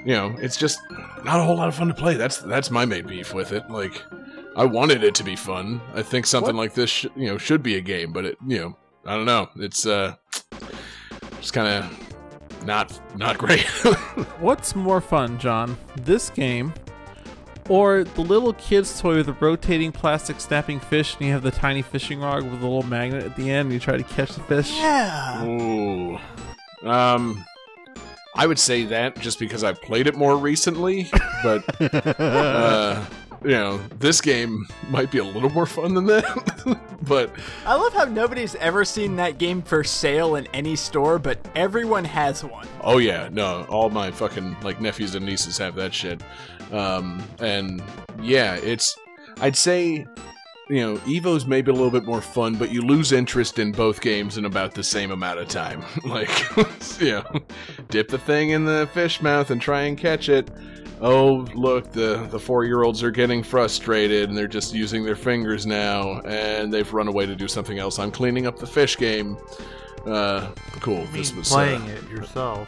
[0.06, 0.80] you know, it's just
[1.26, 2.16] not a whole lot of fun to play.
[2.16, 3.70] That's that's my main beef with it.
[3.70, 4.02] Like,
[4.56, 5.82] I wanted it to be fun.
[5.94, 8.14] I think something like this, sh- you know, should be a game.
[8.14, 9.50] But it, you know, I don't know.
[9.58, 10.16] It's uh,
[11.42, 12.09] just kind of
[12.66, 13.62] not not great.
[14.40, 15.78] What's more fun, John?
[15.96, 16.74] This game
[17.70, 21.52] or the little kid's toy with the rotating plastic snapping fish and you have the
[21.52, 24.34] tiny fishing rod with a little magnet at the end and you try to catch
[24.34, 24.72] the fish?
[24.76, 25.46] Yeah.
[25.46, 26.18] Ooh.
[26.84, 27.46] Um,
[28.36, 31.10] I would say that just because I played it more recently,
[31.44, 31.64] but
[32.20, 33.06] uh,
[33.44, 36.80] you know, this game might be a little more fun than that.
[37.04, 37.32] but
[37.66, 42.06] I love how nobody's ever seen that game for sale in any store, but everyone
[42.06, 42.68] has one.
[42.82, 46.22] oh yeah, no, all my fucking like nephews and nieces have that shit.
[46.72, 47.82] Um, and
[48.22, 48.98] yeah, it's
[49.40, 50.06] I'd say
[50.70, 54.02] you know, Evo's maybe a little bit more fun, but you lose interest in both
[54.02, 55.84] games in about the same amount of time.
[56.06, 56.30] like,
[57.00, 57.42] you know,
[57.90, 60.50] dip the thing in the fish mouth and try and catch it.
[61.02, 65.16] Oh, look, the, the four year olds are getting frustrated and they're just using their
[65.16, 68.00] fingers now, and they've run away to do something else.
[68.00, 69.38] I'm cleaning up the fish game.
[70.06, 71.06] Uh, cool.
[71.14, 72.68] This was uh, Playing it yourself.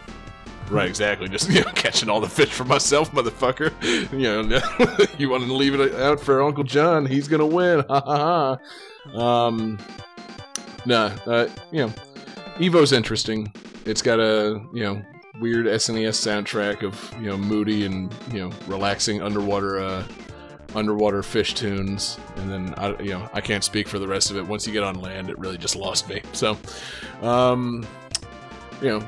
[0.70, 1.28] Right, exactly.
[1.28, 3.72] Just you know, catching all the fish for myself, motherfucker.
[4.12, 7.06] You know, you want to leave it out for Uncle John?
[7.06, 7.84] He's gonna win.
[7.90, 8.58] Ha ha
[9.16, 9.20] ha.
[9.20, 9.78] Um,
[10.86, 11.94] nah, uh, you know,
[12.60, 13.52] Evo's interesting.
[13.86, 15.02] It's got a you know
[15.42, 20.06] weird SNES soundtrack of you know moody and you know relaxing underwater uh,
[20.76, 24.38] underwater fish tunes, and then I you know I can't speak for the rest of
[24.38, 24.48] it.
[24.48, 26.22] Once you get on land, it really just lost me.
[26.32, 26.58] So,
[27.22, 27.86] um,
[28.82, 29.00] you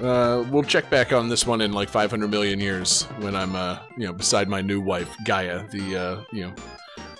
[0.00, 3.54] know, uh, we'll check back on this one in like 500 million years when I'm,
[3.54, 6.54] uh, you know, beside my new wife Gaia, the, uh, you know,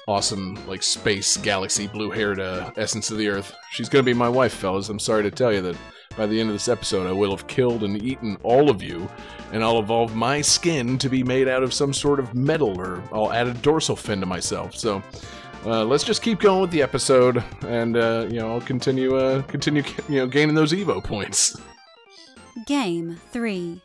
[0.09, 3.55] awesome like space galaxy blue-haired uh, essence of the Earth.
[3.71, 4.89] She's gonna be my wife, fellas.
[4.89, 5.77] I'm sorry to tell you that
[6.17, 9.09] by the end of this episode, I will have killed and eaten all of you,
[9.53, 13.03] and I'll evolve my skin to be made out of some sort of metal, or
[13.13, 14.77] I'll add a dorsal fin to myself.
[14.77, 15.03] So.
[15.67, 19.41] Uh, let's just keep going with the episode, and uh, you know I'll continue, uh,
[19.45, 21.59] continue, you know, gaining those Evo points.
[22.67, 23.81] Game 3.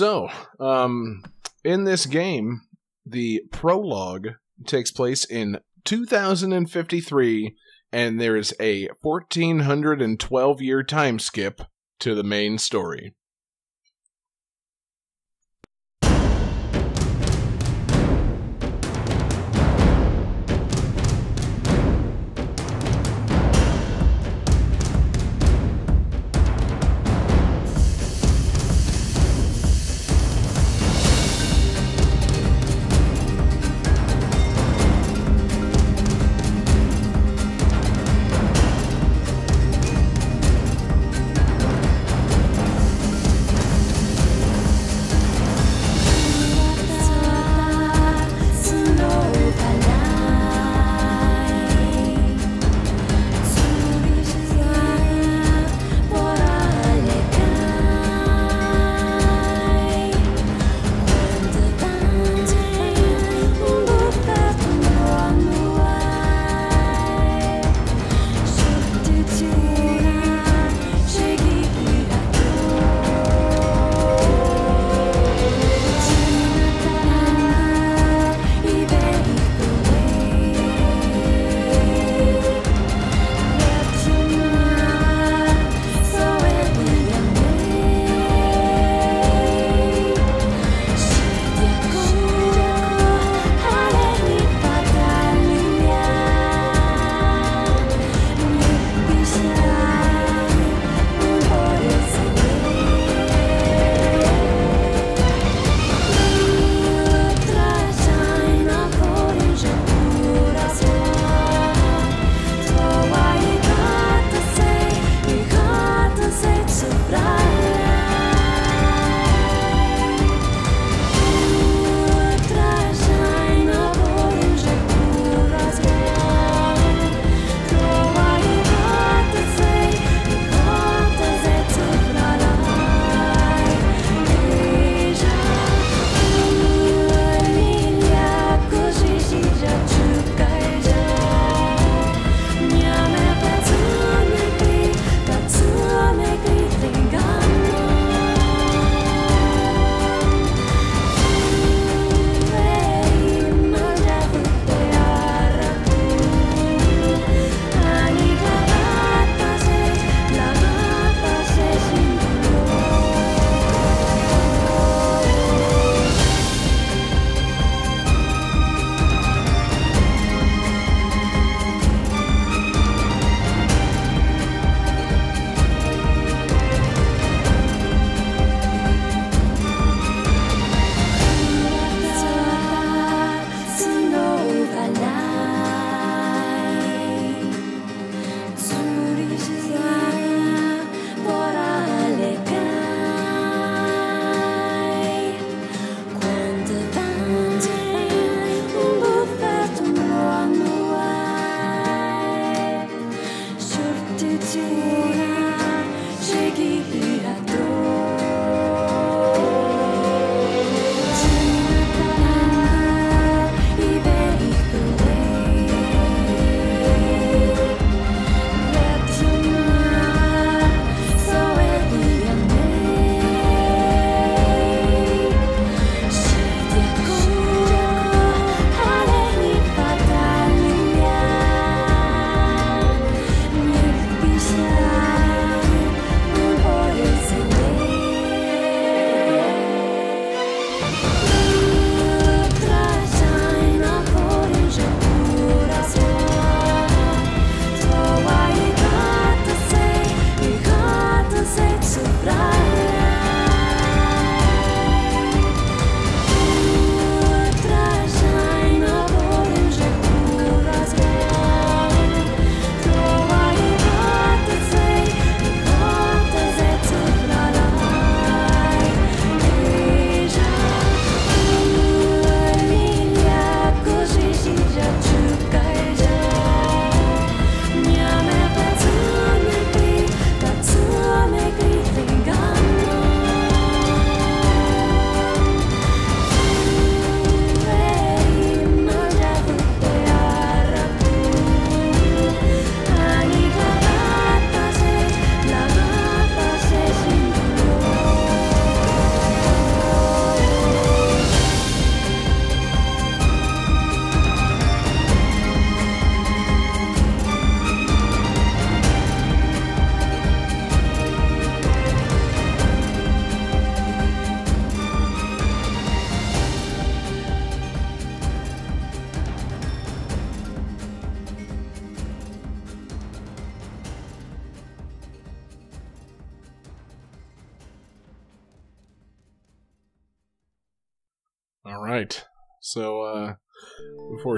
[0.00, 1.22] So um,
[1.62, 2.62] in this game,
[3.04, 4.28] the prologue
[4.66, 7.54] takes place in 2053,
[7.92, 11.60] and there is a 1412 year time skip
[11.98, 13.14] to the main story.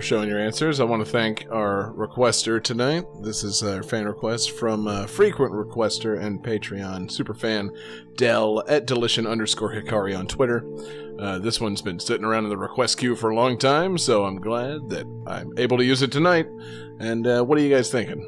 [0.02, 3.04] Showing your answers, I want to thank our requester tonight.
[3.20, 7.70] This is a fan request from uh, frequent requester and Patreon superfan
[8.16, 10.64] Dell at Delition underscore Hikari on Twitter.
[11.20, 14.24] Uh, this one's been sitting around in the request queue for a long time, so
[14.24, 16.48] I'm glad that I'm able to use it tonight.
[16.98, 18.20] And uh, what are you guys thinking?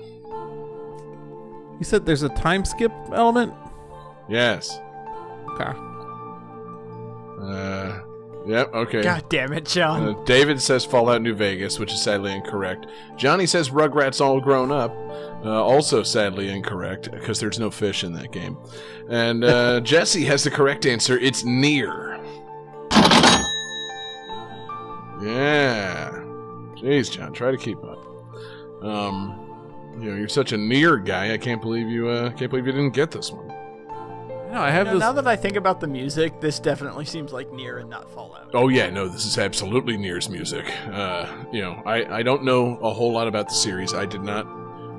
[1.78, 3.52] You said there's a time skip element?
[4.28, 4.78] Yes.
[5.50, 5.72] Okay.
[7.42, 8.00] Uh,
[8.46, 8.72] yep.
[8.74, 9.02] Okay.
[9.02, 10.08] God damn it, John.
[10.08, 12.86] Uh, David says Fallout New Vegas, which is sadly incorrect.
[13.16, 14.92] Johnny says Rugrats All Grown Up,
[15.44, 18.56] uh, also sadly incorrect because there's no fish in that game.
[19.08, 21.18] And uh, Jesse has the correct answer.
[21.18, 22.18] It's Nier.
[25.22, 26.10] Yeah.
[26.76, 28.04] Jeez, John, try to keep up.
[28.82, 29.40] Um,
[29.98, 31.32] you know, you're such a Nier guy.
[31.32, 32.08] I can't believe you.
[32.08, 33.50] Uh, can't believe you didn't get this one.
[34.54, 35.00] No, I have Now, this.
[35.00, 38.50] now that I think about the music, this definitely seems like Nier and not Fallout.
[38.54, 40.72] Oh yeah, no, this is absolutely Nier's music.
[40.92, 43.94] Uh, you know, I, I don't know a whole lot about the series.
[43.94, 44.46] I did not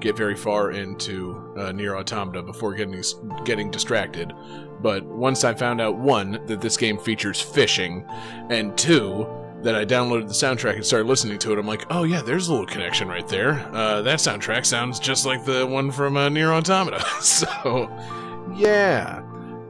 [0.01, 3.01] get very far into uh, Nier Automata before getting
[3.45, 4.33] getting distracted.
[4.81, 8.05] But once I found out one that this game features fishing,
[8.49, 9.25] and two
[9.61, 12.49] that I downloaded the soundtrack and started listening to it, I'm like, oh yeah, there's
[12.49, 13.51] a little connection right there.
[13.73, 16.99] Uh, that soundtrack sounds just like the one from uh, Nier Automata.
[17.21, 17.89] so,
[18.53, 19.23] yeah.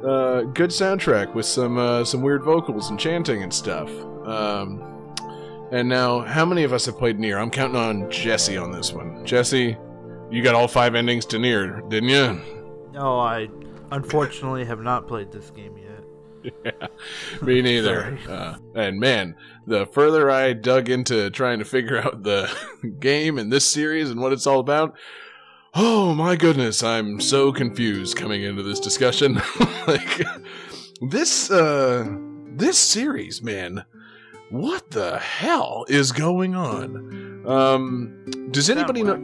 [0.06, 3.90] Uh, good soundtrack with some uh, some weird vocals and chanting and stuff.
[4.26, 5.16] Um,
[5.72, 7.40] and now, how many of us have played Nier?
[7.40, 9.26] I'm counting on Jesse on this one.
[9.26, 9.76] Jesse,
[10.30, 12.40] you got all five endings to Nier, didn't you?
[12.94, 13.50] No, I
[13.92, 16.54] unfortunately have not played this game yet.
[16.64, 16.88] yeah,
[17.42, 18.18] me neither.
[18.30, 19.36] Uh, and man,
[19.66, 22.52] the further I dug into trying to figure out the
[23.00, 24.96] game and this series and what it's all about,
[25.76, 29.42] oh my goodness, I'm so confused coming into this discussion.
[29.88, 30.22] like
[31.02, 32.08] this, uh,
[32.48, 33.86] this series, man.
[34.50, 37.46] What the hell is going on?
[37.48, 39.18] Um, does anybody know?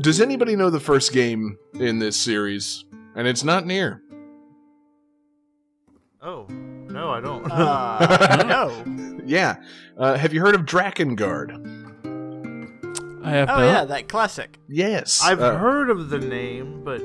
[0.00, 2.84] Does anybody know the first game in this series?
[3.14, 4.02] And it's not Nier.
[6.20, 7.44] Oh no, I don't.
[7.50, 9.22] Uh, no.
[9.24, 9.56] Yeah.
[9.96, 11.73] Uh, have you heard of Drakengard?
[13.24, 13.64] I have Oh not.
[13.64, 14.58] yeah, that classic.
[14.68, 15.20] Yes.
[15.24, 17.00] I've Uh, heard of the name, but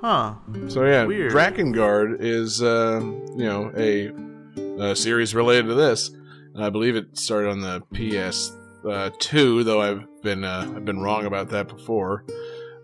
[0.00, 0.34] huh?
[0.68, 1.32] So yeah, Weird.
[1.32, 4.12] Drakengard is uh, you know a,
[4.90, 6.10] a series related to this.
[6.54, 8.52] And I believe it started on the PS
[8.88, 12.24] uh, two, though I've been uh, I've been wrong about that before.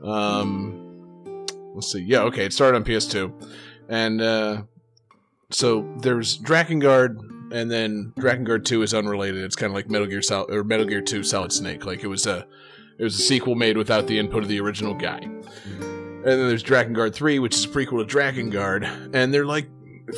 [0.03, 2.01] Um, let's see.
[2.01, 3.33] Yeah, okay, it started on PS2,
[3.89, 4.63] and uh,
[5.51, 7.19] so there's Drakengard,
[7.53, 9.43] and then Drakengard Two is unrelated.
[9.43, 11.85] It's kind of like Metal Gear Sol- or Metal Gear Two Solid Snake.
[11.85, 12.47] Like it was a
[12.99, 15.19] it was a sequel made without the input of the original guy.
[15.19, 19.71] And then there's Drakengard 3, which is a prequel to Drakengard, And they're like,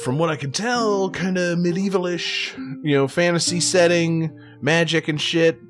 [0.03, 5.61] from what I can tell, kind of medievalish, you know, fantasy setting, magic and shit.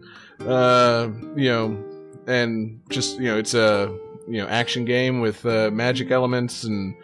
[0.40, 1.84] Uh, you know,
[2.26, 3.94] and just, you know, it's a,
[4.26, 6.94] you know, action game with uh, magic elements and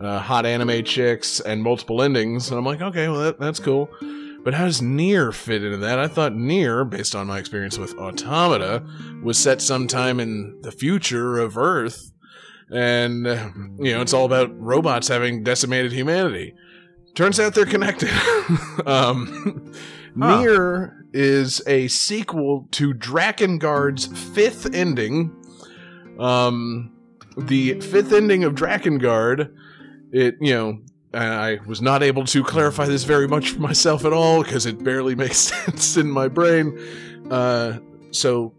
[0.00, 2.50] uh, hot anime chicks and multiple endings.
[2.50, 3.88] And I'm like, okay, well, that, that's cool.
[4.44, 5.98] But how does Nier fit into that?
[5.98, 8.84] I thought Nier, based on my experience with Automata,
[9.22, 12.12] was set sometime in the future of Earth
[12.70, 16.54] and uh, you know it's all about robots having decimated humanity
[17.14, 18.08] turns out they're connected
[18.86, 19.72] um
[20.16, 20.42] Huh.
[20.42, 25.34] Nier is a sequel to Drakengard's fifth ending
[26.18, 26.92] um
[27.36, 29.52] the fifth ending of Drakengard
[30.14, 30.78] it you know
[31.12, 34.82] I was not able to clarify this very much for myself at all because it
[34.82, 36.78] barely makes sense in my brain.
[37.30, 37.78] Uh,
[38.10, 38.54] so,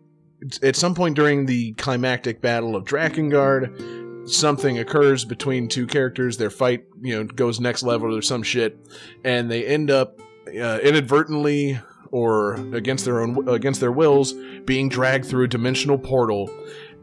[0.62, 6.38] at some point during the climactic battle of Drakengard, something occurs between two characters.
[6.38, 8.78] Their fight, you know, goes next level or some shit,
[9.24, 11.80] and they end up uh, inadvertently
[12.12, 14.34] or against their own against their wills
[14.66, 16.49] being dragged through a dimensional portal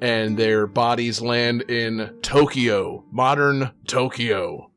[0.03, 4.69] and their bodies land in Tokyo, modern Tokyo.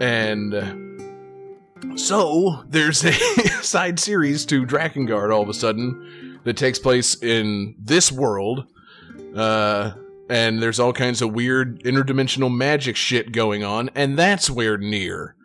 [0.00, 0.54] And
[1.96, 3.12] so there's a
[3.62, 8.68] side series to Drakengard all of a sudden that takes place in this world.
[9.34, 9.94] Uh,
[10.30, 15.35] and there's all kinds of weird interdimensional magic shit going on, and that's where Nier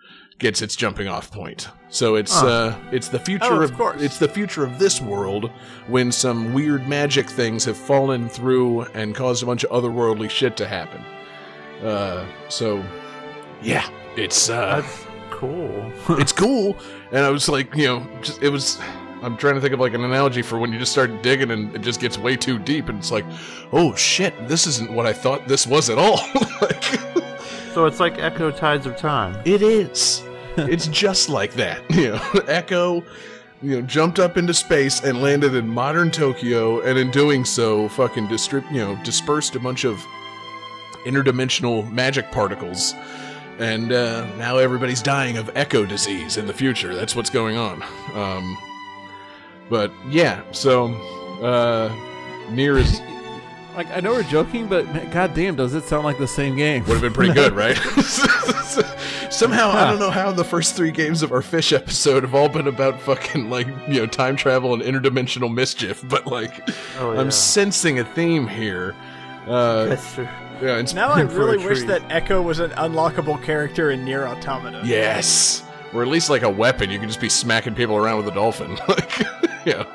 [0.41, 1.69] gets its jumping off point.
[1.89, 2.47] So it's Huh.
[2.47, 4.01] uh it's the future Oh, of, of course.
[4.01, 5.49] it's the future of this world
[5.87, 10.57] when some weird magic things have fallen through and caused a bunch of otherworldly shit
[10.57, 11.01] to happen.
[11.85, 12.83] Uh so
[13.61, 13.87] yeah,
[14.17, 15.91] it's uh That's cool.
[16.19, 16.75] it's cool.
[17.11, 18.79] And I was like, you know, just it was.
[19.23, 21.75] I'm trying to think of like an analogy for when you just start digging and
[21.75, 23.25] it just gets way too deep, and it's like,
[23.71, 26.17] oh shit, this isn't what I thought this was at all.
[26.61, 26.83] like,
[27.75, 29.37] so it's like Ecco Tides of Time.
[29.45, 30.23] it is.
[30.69, 31.81] it's just like that.
[31.91, 33.03] You know, Ecco.
[33.61, 37.87] you know, jumped up into space and landed in modern Tokyo, and in doing so,
[37.89, 40.03] fucking distrib- you know, dispersed a bunch of
[41.05, 42.93] interdimensional magic particles.
[43.59, 46.95] And uh, now everybody's dying of Ecco disease in the future.
[46.95, 47.83] That's what's going on.
[48.15, 48.57] Um,
[49.69, 50.87] but yeah, so
[51.43, 51.93] uh,
[52.49, 52.99] Nier is
[53.75, 56.83] Like I know we're joking, but man, goddamn, does it sound like the same game?
[56.83, 57.77] would have been pretty good, right?
[59.31, 62.49] Somehow, I don't know how the first three games of our fish episode have all
[62.49, 66.69] been about fucking like you know time travel and interdimensional mischief, but like
[66.99, 67.19] Oh, yeah.
[67.21, 68.93] I'm sensing a theme here.
[69.47, 70.27] Uh, That's true.
[70.61, 71.87] yeah, Now I really wish treat.
[71.87, 74.81] that Ecco was an unlockable character in Nier Automata.
[74.83, 75.63] yes,
[75.93, 76.91] or at least like a weapon.
[76.91, 79.19] You can just be smacking people around with a dolphin, like
[79.65, 79.85] yeah.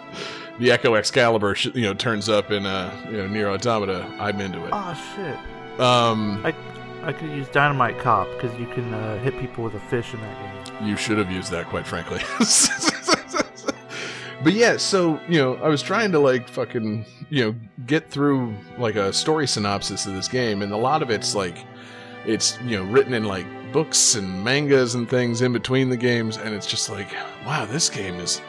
[0.58, 4.10] The Ecco Excalibur, sh- you know, turns up in uh, you know, Nier Automata.
[4.18, 4.70] I'm into it.
[4.72, 5.80] Oh shit.
[5.80, 6.54] Um, I
[7.02, 10.20] I could use Dynamite Cop because you can uh, hit people with a fish in
[10.20, 10.88] that game.
[10.88, 12.20] You should have used that, quite frankly.
[14.42, 17.54] but yeah, so you know, I was trying to like fucking you know
[17.86, 21.64] get through like a story synopsis of this game, and a lot of it's like
[22.26, 26.38] it's you know written in like books and mangas and things in between the games,
[26.38, 27.12] and it's just like,
[27.44, 28.40] wow, this game is.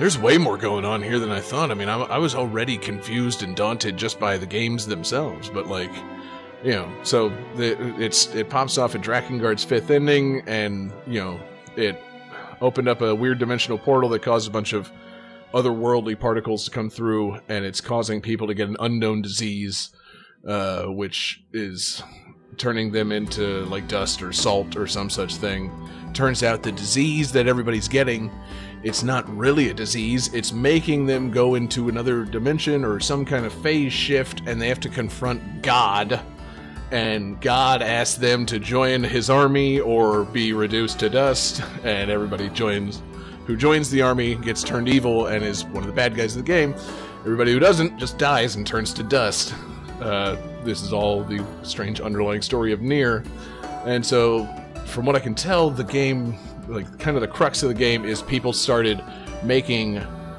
[0.00, 1.70] There's way more going on here than I thought.
[1.70, 5.66] I mean, I, I was already confused and daunted just by the games themselves, but
[5.66, 5.92] like,
[6.64, 11.38] you know, so the, it's it pops off at Drakengard's fifth ending, and you know,
[11.76, 12.00] it
[12.62, 14.90] opened up a weird dimensional portal that caused a bunch of
[15.52, 19.90] otherworldly particles to come through, and it's causing people to get an unknown disease,
[20.48, 22.02] uh, which is
[22.56, 25.70] turning them into like dust or salt or some such thing.
[26.14, 28.30] Turns out the disease that everybody's getting,
[28.82, 30.32] it's not really a disease.
[30.32, 34.68] It's making them go into another dimension or some kind of phase shift, and they
[34.68, 36.20] have to confront God
[36.90, 42.48] and God asks them to join his army or be reduced to dust, and everybody
[42.50, 43.02] joins.
[43.46, 46.44] Who joins the army gets turned evil and is one of the bad guys of
[46.44, 46.74] the game.
[47.20, 49.54] Everybody who doesn't just dies and turns to dust.
[50.00, 53.24] Uh, this is all the strange underlying story of Nier,
[53.84, 54.46] and so
[54.86, 56.36] from what I can tell, the game,
[56.70, 59.02] like kind of the crux of the game, is people started
[59.42, 59.94] making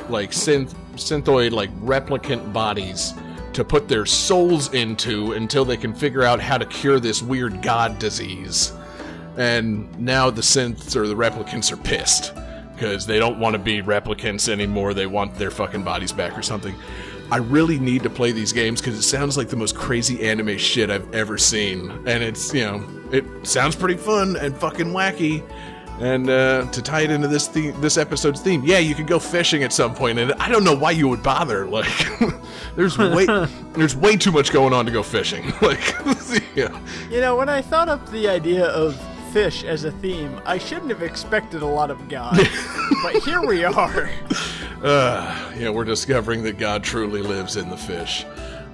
[0.09, 3.13] like synth synthoid like replicant bodies
[3.53, 7.61] to put their souls into until they can figure out how to cure this weird
[7.61, 8.73] god disease.
[9.37, 12.33] And now the synths or the replicants are pissed
[12.73, 14.93] because they don't want to be replicants anymore.
[14.93, 16.75] They want their fucking bodies back or something.
[17.31, 20.57] I really need to play these games because it sounds like the most crazy anime
[20.57, 21.89] shit I've ever seen.
[22.05, 25.41] And it's, you know, it sounds pretty fun and fucking wacky.
[26.01, 29.19] And uh, to tie it into this theme, this episode's theme, yeah, you could go
[29.19, 31.67] fishing at some point, and I don't know why you would bother.
[31.67, 31.87] Like,
[32.75, 33.25] there's way
[33.73, 35.53] there's way too much going on to go fishing.
[35.61, 35.93] Like,
[36.55, 36.75] yeah,
[37.11, 38.99] You know, when I thought up the idea of
[39.31, 42.35] fish as a theme, I shouldn't have expected a lot of God.
[43.03, 44.09] but here we are.
[44.83, 48.25] uh, you know, we're discovering that God truly lives in the fish.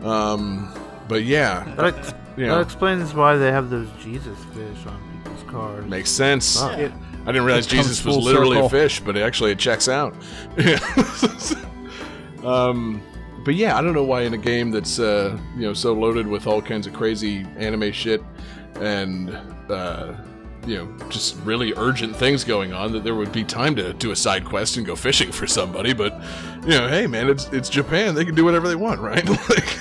[0.03, 0.71] Um,
[1.09, 2.55] but yeah, That, ex- Yeah.
[2.55, 5.86] that explains why they have those Jesus fish on people's cars.
[5.86, 6.59] makes sense.
[6.61, 6.91] Yeah.
[7.28, 8.67] I didn't realize Jesus was literally circle.
[8.67, 10.15] a fish, but it actually it checks out.
[12.45, 13.03] um,
[13.43, 16.25] but yeah, I don't know why in a game that's uh, you know so loaded
[16.25, 18.23] with all kinds of crazy anime shit
[18.80, 19.30] and
[19.69, 20.13] uh,
[20.65, 24.11] you know just really urgent things going on that there would be time to do
[24.11, 25.91] a side quest and go fishing for somebody.
[25.91, 26.13] But
[26.63, 29.28] you know, hey man, it's it's Japan; they can do whatever they want, right?
[29.49, 29.78] like.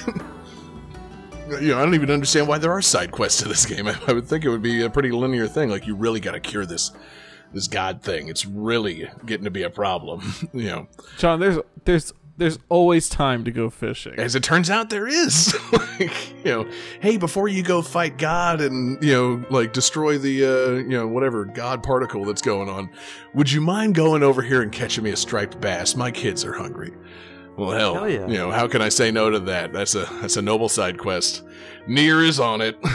[1.48, 3.86] You know, I don't even understand why there are side quests to this game.
[3.86, 5.68] I, I would think it would be a pretty linear thing.
[5.68, 6.90] Like, you really got to cure this
[7.56, 8.28] this god thing.
[8.28, 10.32] It's really getting to be a problem.
[10.52, 10.86] you know,
[11.18, 14.14] John, there's there's there's always time to go fishing.
[14.18, 15.56] as it turns out, there is.
[15.72, 16.68] like, you know,
[17.00, 21.08] hey, before you go fight God and you know, like destroy the uh, you know
[21.08, 22.90] whatever god particle that's going on,
[23.34, 25.96] would you mind going over here and catching me a striped bass?
[25.96, 26.92] My kids are hungry.
[27.56, 28.26] Well, hell, Hell yeah.
[28.26, 29.72] you know, how can I say no to that?
[29.72, 31.42] That's a that's a noble side quest.
[31.88, 32.76] Nier is on it.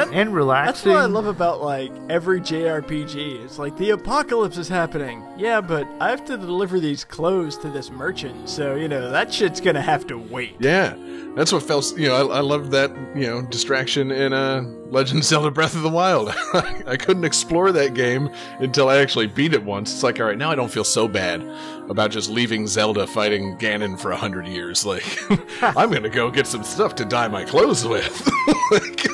[0.00, 0.66] and relaxing.
[0.66, 3.44] That's what I love about like every JRPG.
[3.44, 5.22] It's like the apocalypse is happening.
[5.36, 9.32] Yeah, but I have to deliver these clothes to this merchant, so you know that
[9.32, 10.56] shit's gonna have to wait.
[10.58, 10.96] Yeah,
[11.34, 11.96] that's what felt.
[11.96, 12.90] You know, I, I loved that.
[13.14, 16.28] You know, distraction in uh, Legend of Zelda: Breath of the Wild.
[16.86, 19.92] I couldn't explore that game until I actually beat it once.
[19.92, 21.42] It's like, all right, now I don't feel so bad
[21.90, 24.84] about just leaving Zelda fighting Ganon for a hundred years.
[24.84, 25.04] Like,
[25.62, 28.28] I'm gonna go get some stuff to dye my clothes with.
[28.70, 29.06] like,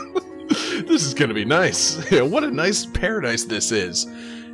[0.86, 1.98] this is gonna be nice.
[2.22, 4.06] What a nice paradise this is.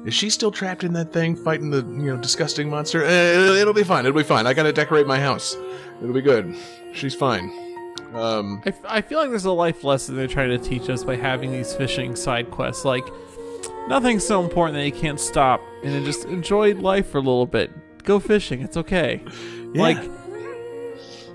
[0.05, 3.05] Is she still trapped in that thing fighting the you know disgusting monster?
[3.05, 3.09] Uh,
[3.57, 4.07] it'll be fine.
[4.07, 4.47] It'll be fine.
[4.47, 5.57] I gotta decorate my house.
[6.01, 6.55] It'll be good.
[6.95, 7.51] She's fine.
[8.15, 11.05] Um, I, f- I feel like there's a life lesson they're trying to teach us
[11.05, 12.85] by having these fishing side quests.
[12.85, 13.05] Like,
[13.89, 17.45] nothing's so important that you can't stop and then just enjoy life for a little
[17.45, 17.71] bit.
[18.05, 18.63] Go fishing.
[18.63, 19.23] It's okay.
[19.75, 19.99] Like,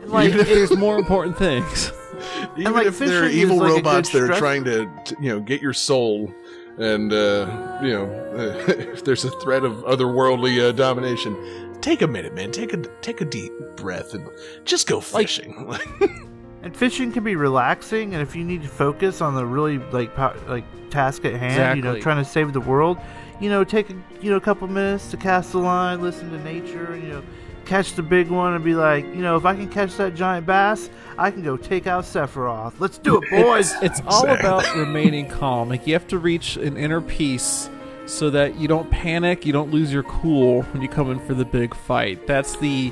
[0.05, 1.91] Like, even if there's more important things.
[2.57, 5.39] Even like, if there are evil like robots that are trying to, t- you know,
[5.39, 6.33] get your soul,
[6.77, 8.05] and uh, you know,
[8.67, 11.35] if there's a threat of otherworldly uh, domination,
[11.81, 12.51] take a minute, man.
[12.51, 14.27] Take a take a deep breath and
[14.65, 15.75] just go fishing.
[16.63, 20.15] And fishing can be relaxing, and if you need to focus on the really like
[20.15, 22.97] po- like task at hand, you know, trying to save the world,
[23.41, 26.39] you know, take a you know a couple minutes to cast the line, listen to
[26.41, 27.23] nature, you know,
[27.65, 30.45] catch the big one, and be like, you know, if I can catch that giant
[30.45, 32.73] bass, I can go take out Sephiroth.
[32.79, 33.73] Let's do it, boys.
[33.81, 35.69] It's all about remaining calm.
[35.69, 37.69] Like you have to reach an inner peace
[38.05, 41.33] so that you don't panic, you don't lose your cool when you come in for
[41.33, 42.27] the big fight.
[42.27, 42.91] That's the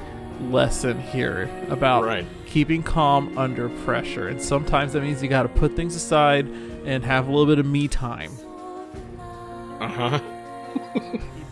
[0.49, 2.26] lesson here about Right.
[2.45, 4.28] keeping calm under pressure.
[4.30, 6.47] And sometimes that means you got to put things aside
[6.86, 8.32] and have a little bit of me time.
[9.80, 10.19] uh huh.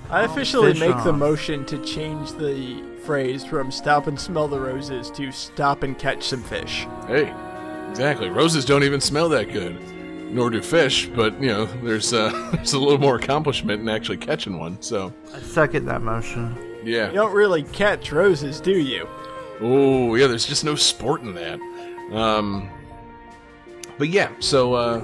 [0.09, 4.59] I officially Fish make the motion to change the phrase from stop and smell the
[4.59, 6.85] roses to stop and catch some fish.
[7.07, 7.33] Hey,
[7.89, 8.29] exactly.
[8.29, 9.79] Roses don't even smell that good,
[10.33, 11.07] nor do fish.
[11.07, 14.81] But you know, there's uh, there's a little more accomplishment in actually catching one.
[14.81, 16.55] So I second that motion.
[16.83, 17.07] yeah.
[17.07, 19.07] You don't really catch roses, do you?
[19.61, 21.59] Oh, yeah, there's just no sport in that.
[22.15, 22.69] Um,
[23.97, 24.99] but yeah, so uh,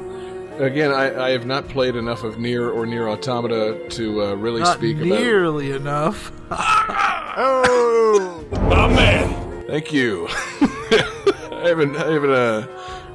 [0.60, 4.62] again, I, I have not played enough of Nier or Nier Automata to uh, really
[4.62, 5.08] Not speak about.
[5.20, 6.32] nearly enough.
[7.38, 8.46] Oh!
[8.52, 9.66] My man!
[9.68, 10.26] Thank you.
[10.32, 12.66] I haven't I haven't uh,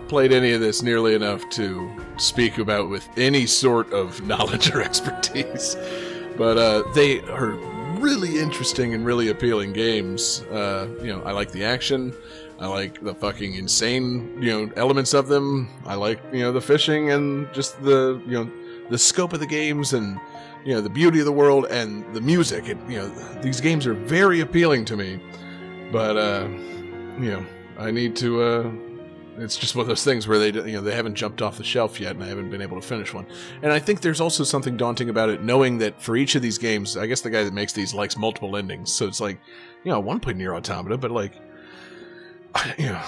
[0.08, 4.82] played any of this nearly enough to speak about with any sort of knowledge or
[4.82, 5.74] expertise.
[6.36, 7.52] But uh, they are
[7.98, 10.42] really interesting and really appealing games.
[10.50, 12.12] Uh, you know, I like the action.
[12.60, 15.68] I like the fucking insane, you know, elements of them.
[15.86, 18.50] I like, you know, the fishing and just the, you know,
[18.90, 20.20] the scope of the games and,
[20.64, 22.68] you know, the beauty of the world and the music.
[22.68, 23.08] It, you know,
[23.40, 25.18] these games are very appealing to me.
[25.90, 26.48] But, uh,
[27.18, 27.46] you know,
[27.78, 28.70] I need to, uh,
[29.38, 31.64] it's just one of those things where they, you know, they haven't jumped off the
[31.64, 33.26] shelf yet, and I haven't been able to finish one.
[33.62, 36.58] And I think there's also something daunting about it, knowing that for each of these
[36.58, 38.92] games, I guess the guy that makes these likes multiple endings.
[38.92, 39.40] So it's like,
[39.82, 41.32] you know, to play Nier Automata, but like,
[42.78, 43.02] you know,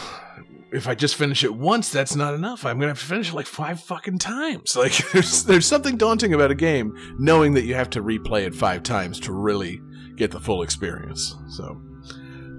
[0.73, 2.65] if I just finish it once, that's not enough.
[2.65, 4.75] I'm gonna have to finish it like five fucking times.
[4.77, 8.55] Like, there's there's something daunting about a game, knowing that you have to replay it
[8.55, 9.81] five times to really
[10.17, 11.37] get the full experience.
[11.49, 11.81] So,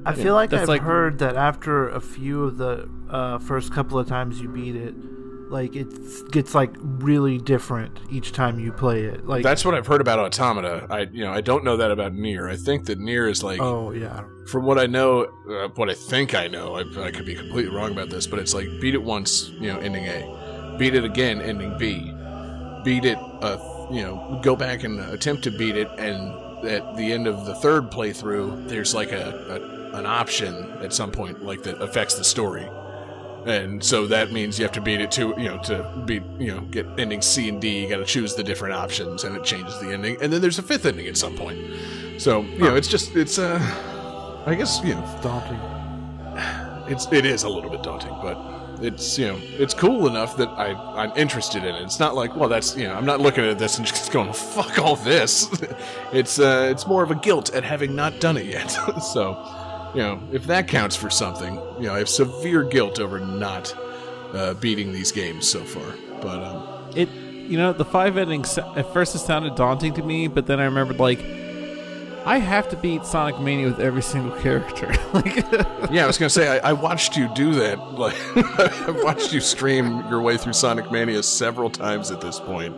[0.06, 3.98] I feel like I've like- heard that after a few of the uh, first couple
[4.00, 4.94] of times you beat it,
[5.54, 5.88] like it
[6.32, 9.26] gets like really different each time you play it.
[9.26, 10.88] Like That's what I've heard about Automata.
[10.90, 12.50] I you know I don't know that about Nier.
[12.50, 15.94] I think that Nier is like oh yeah, from what I know, uh, what I
[15.94, 16.76] think I know.
[16.76, 19.72] I, I could be completely wrong about this, but it's like beat it once, you
[19.72, 22.12] know, ending A, beat it again, ending B,
[22.84, 23.58] beat it, uh,
[23.92, 27.56] you know, go back and attempt to beat it, and at the end of the
[27.56, 32.24] third playthrough, there's like a, a an option at some point like that affects the
[32.24, 32.68] story.
[33.46, 36.54] And so that means you have to beat it to, you know, to beat, you
[36.54, 37.84] know, get ending C and D.
[37.84, 40.18] You got to choose the different options, and it changes the ending.
[40.22, 41.60] And then there's a fifth ending at some point.
[42.18, 43.60] So you know, it's just, it's, uh,
[44.46, 45.60] I guess, you know, daunting.
[46.92, 48.38] it's it is a little bit daunting, but
[48.82, 51.82] it's you know it's cool enough that I I'm interested in it.
[51.82, 54.32] It's not like well that's you know I'm not looking at this and just going
[54.34, 55.50] fuck all this.
[56.14, 58.68] it's uh it's more of a guilt at having not done it yet.
[59.14, 59.34] so
[59.94, 63.76] you know if that counts for something, you know I have severe guilt over not
[64.34, 65.96] uh, beating these games so far.
[66.22, 70.28] But um, It, you know, the five endings at first it sounded daunting to me,
[70.28, 71.20] but then I remembered like
[72.26, 74.88] I have to beat Sonic Mania with every single character.
[75.14, 75.36] like,
[75.92, 77.80] yeah, I was gonna say I, I watched you do that.
[77.94, 78.16] Like
[78.60, 82.76] I've watched you stream your way through Sonic Mania several times at this point.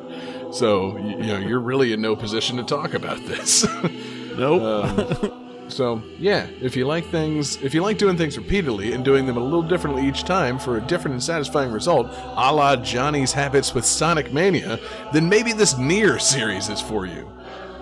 [0.54, 3.66] So you, you know you're really in no position to talk about this.
[4.38, 4.62] nope.
[4.62, 9.26] Um, so yeah, if you like things, if you like doing things repeatedly and doing
[9.26, 13.34] them a little differently each time for a different and satisfying result, a la Johnny's
[13.34, 14.80] habits with Sonic Mania,
[15.12, 17.30] then maybe this Nier series is for you.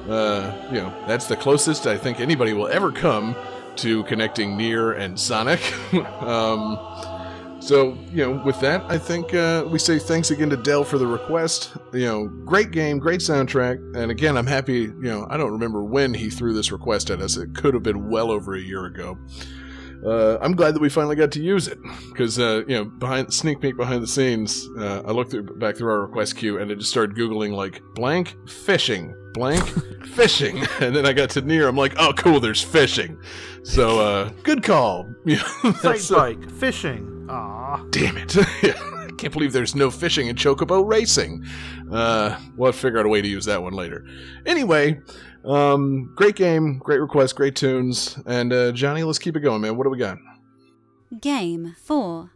[0.10, 3.36] Uh, you know, that's the closest I think anybody will ever come
[3.78, 5.62] to connecting Nier and Sonic.
[6.22, 6.78] um,
[7.64, 10.97] so, you know, with that, I think uh, we say thanks again to Dell for
[10.97, 11.72] the request.
[11.93, 13.78] You know, great game, great soundtrack.
[13.95, 17.22] And again, I'm happy, you know, I don't remember when he threw this request at
[17.22, 17.38] us.
[17.38, 19.18] It could have been well over a year ago.
[20.05, 23.34] Uh, I'm glad that we finally got to use it because, uh, you know, behind
[23.34, 26.70] sneak peek behind the scenes, uh, I looked through, back through our request queue and
[26.70, 29.66] I just started Googling, like, blank fishing, blank
[30.07, 30.61] fishing.
[30.82, 33.18] And then I got to Nier, I'm like, oh, cool, there's fishing.
[33.64, 35.09] So, uh, good call.
[35.26, 37.12] Yeah, Fight that's, uh, bike, fishing.
[37.30, 37.86] Aw.
[37.89, 38.36] Damn it.
[38.63, 41.45] Yeah, can't believe there's no fishing in Chocobo Racing.
[41.91, 44.05] Uh, we'll figure out a way to use that one later.
[44.45, 44.99] Anyway,
[45.45, 48.17] um, great game, great request, great tunes.
[48.26, 49.78] And uh, Johnny, let's keep it going, man.
[49.78, 50.17] What do we got?
[51.21, 52.32] Game 4.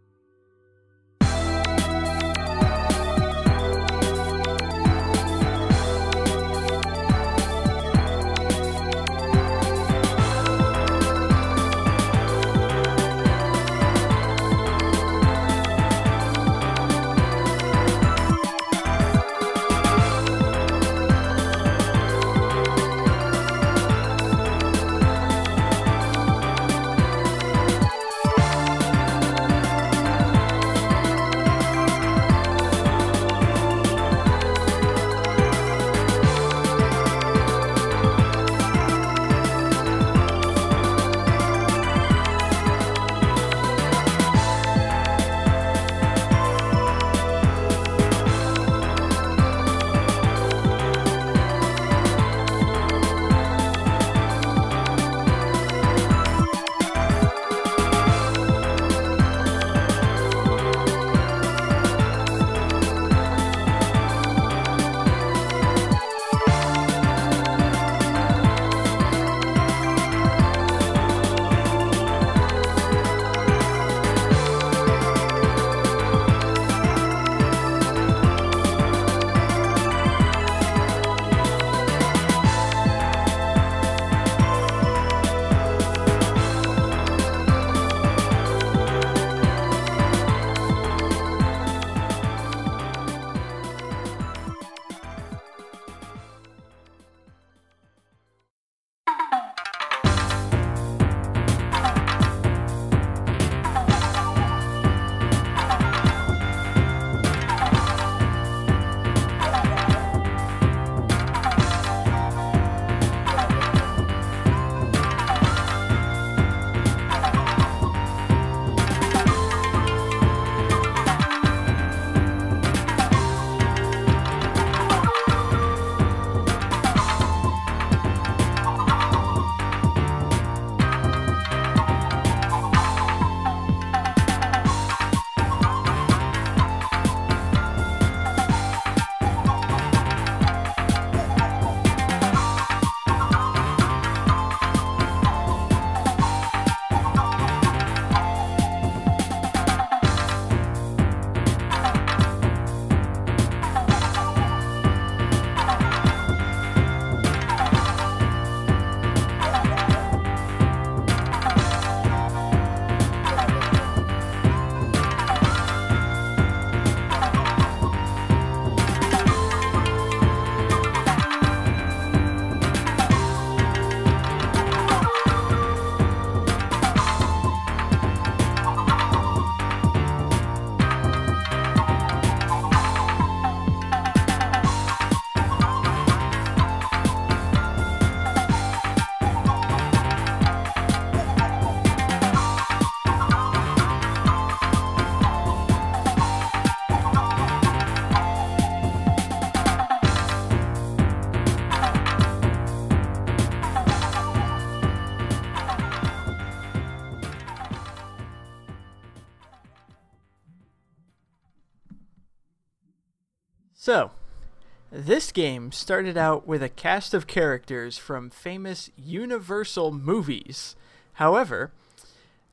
[215.08, 220.76] This game started out with a cast of characters from famous Universal movies.
[221.14, 221.72] However,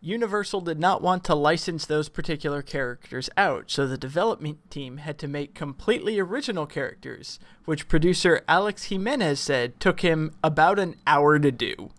[0.00, 5.18] Universal did not want to license those particular characters out, so the development team had
[5.18, 11.40] to make completely original characters, which producer Alex Jimenez said took him about an hour
[11.40, 11.90] to do.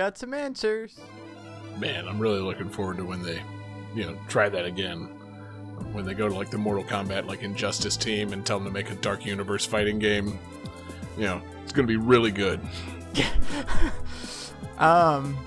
[0.03, 0.99] got some answers?
[1.79, 3.41] Man, I'm really looking forward to when they,
[3.95, 5.05] you know, try that again.
[5.93, 8.73] When they go to like the Mortal Kombat, like Injustice team, and tell them to
[8.73, 10.37] make a Dark Universe fighting game.
[11.17, 12.59] You know, it's gonna be really good.
[14.79, 15.37] Um,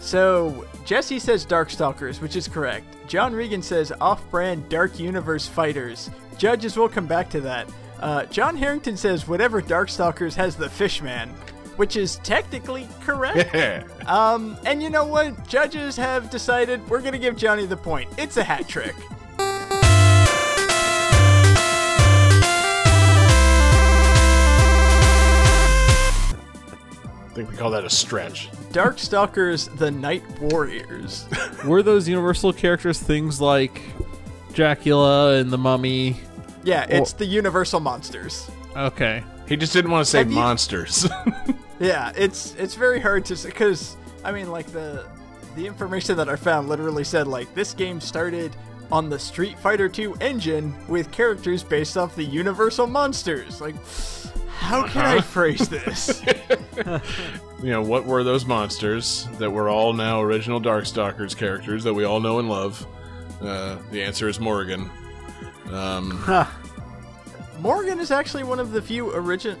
[0.00, 2.86] so Jesse says Darkstalkers, which is correct.
[3.06, 6.10] John Regan says off-brand Dark Universe fighters.
[6.38, 7.68] Judges will come back to that.
[8.00, 11.32] Uh, John Harrington says whatever Darkstalkers has the Fishman,
[11.76, 13.54] which is technically correct.
[13.54, 13.84] Yeah.
[14.06, 15.46] um, and you know what?
[15.48, 18.10] Judges have decided we're gonna give Johnny the point.
[18.18, 18.94] It's a hat trick.
[27.34, 28.48] I think we call that a stretch.
[28.72, 31.26] Darkstalkers, the Night Warriors.
[31.64, 33.82] Were those universal characters things like
[34.52, 36.16] Dracula and the Mummy?
[36.62, 38.48] Yeah, it's the Universal monsters.
[38.76, 39.24] Okay.
[39.48, 41.08] He just didn't want to say monsters.
[41.80, 45.06] Yeah, it's it's very hard to because I mean like the
[45.56, 48.54] the information that I found literally said like this game started
[48.92, 53.60] on the Street Fighter 2 engine with characters based off the Universal monsters.
[53.60, 53.74] Like
[54.58, 56.22] how can I phrase this?
[57.62, 62.04] you know, what were those monsters that were all now original Darkstalkers characters that we
[62.04, 62.86] all know and love?
[63.42, 64.88] Uh, the answer is Morrigan.
[65.70, 66.12] Um,
[67.60, 69.58] Morrigan is actually one of the few origin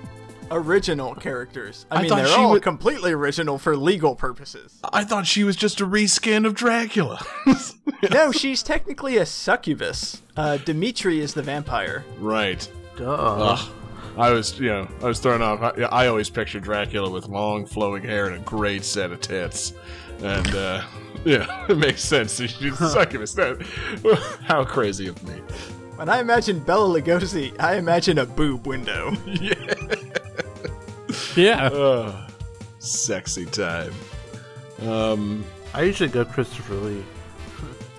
[0.50, 1.86] original characters.
[1.90, 4.78] I, I mean thought they're she all would- completely original for legal purposes.
[4.92, 7.24] I thought she was just a reskin of Dracula.
[8.10, 10.22] no, she's technically a succubus.
[10.36, 12.04] Uh, Demitri is the vampire.
[12.18, 12.68] right.
[12.96, 13.10] Duh.
[13.12, 13.70] Ugh.
[14.16, 15.60] I was, you know, I was thrown off.
[15.60, 19.72] I, I always picture Dracula with long flowing hair and a great set of tits.
[20.22, 20.84] And, uh,
[21.24, 22.36] yeah, it makes sense.
[22.36, 23.32] She's a succubus.
[23.34, 23.60] That-
[24.44, 25.40] How crazy of me.
[25.96, 29.12] When I imagine Bela Lugosi, I imagine a boob window.
[31.36, 31.66] Yeah.
[31.66, 32.30] Ugh.
[32.78, 33.92] sexy time.
[34.82, 37.04] Um, I usually go Christopher Lee.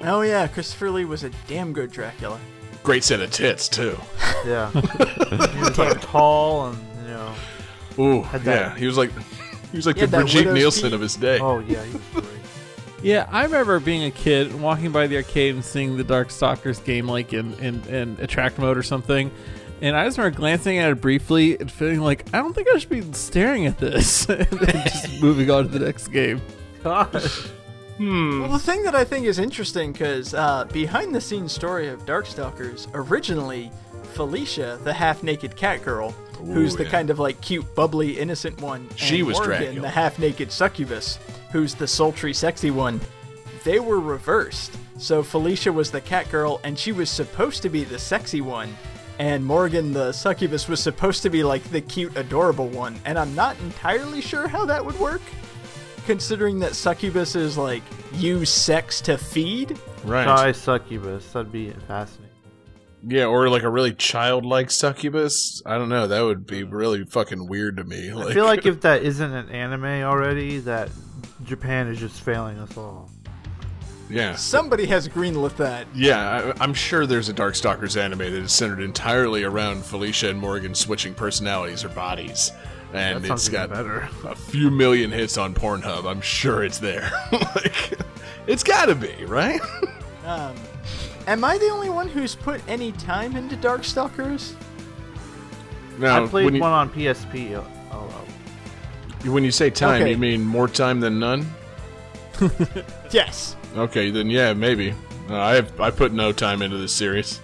[0.04, 2.40] Oh yeah, Christopher Lee was a damn good Dracula.
[2.84, 3.98] great set of tits, too.
[4.46, 4.72] Yeah.
[4.72, 7.34] he was like tall and you know.
[8.00, 8.76] Ooh, Had yeah.
[8.78, 9.12] He was like,
[9.72, 10.94] he was like Yeah, the Brigitte Nielsen peak.
[10.94, 11.40] of his day.
[11.40, 12.26] Oh yeah, he was great.
[13.06, 16.84] Yeah, I remember being a kid and walking by the arcade and seeing the Darkstalkers
[16.84, 19.30] game like in, in, in attract mode or something.
[19.80, 22.80] And I just remember glancing at it briefly and feeling like, I don't think I
[22.80, 24.26] should be staring at this.
[24.30, 26.42] and then just moving on to the next game.
[26.84, 27.46] Gosh.
[27.98, 28.42] Hmm.
[28.42, 32.08] Well, the thing that I think is interesting, because uh, behind the scenes story of
[32.08, 33.72] Darkstalkers, originally
[34.16, 36.16] Felicia, the half naked cat girl,
[36.46, 36.90] who's the yeah.
[36.90, 39.82] kind of like cute, bubbly, innocent one, She and was Morrigan, Dracula.
[39.82, 41.20] the half naked succubus,
[41.52, 43.00] who's the sultry, sexy one,
[43.64, 44.78] they were reversed.
[44.98, 48.76] So Felicia was the cat girl, and she was supposed to be the sexy one.
[49.18, 52.96] And Morrigan, the succubus, was supposed to be like the cute, adorable one.
[53.06, 55.22] And I'm not entirely sure how that would work
[56.06, 59.78] considering that succubus is like use sex to feed.
[60.04, 60.24] Right.
[60.24, 61.32] Try succubus.
[61.32, 62.25] That'd be fascinating.
[63.08, 65.62] Yeah, or like a really childlike succubus.
[65.66, 66.08] I don't know.
[66.08, 68.12] That would be really fucking weird to me.
[68.12, 70.90] Like, I feel like if that isn't an anime already, that
[71.44, 73.12] Japan is just failing us all.
[74.10, 75.86] yeah, Somebody has greenlit that.
[75.94, 76.54] yeah.
[76.58, 80.74] I, I'm sure there's a Darkstalkers anime that is centered entirely around Felicia and Morrigan
[80.74, 82.52] switching personalities or bodies,
[82.94, 84.10] and That it's sounds got better.
[84.24, 86.10] a few million hits on Pornhub.
[86.10, 87.12] I'm sure it's there.
[87.32, 88.00] like,
[88.48, 89.62] it's got to be right.
[90.26, 90.56] Um,
[91.28, 94.54] am I the only one who's put any time into Darkstalkers?
[95.98, 97.54] now, I played you, one on PSP.
[97.56, 100.12] Oh, oh, when you say time, Okay.
[100.12, 101.46] you mean more time than none?
[103.12, 103.56] Yes.
[103.78, 104.94] Okay, then yeah, maybe.
[105.30, 107.40] Uh, I have I put no time into this series.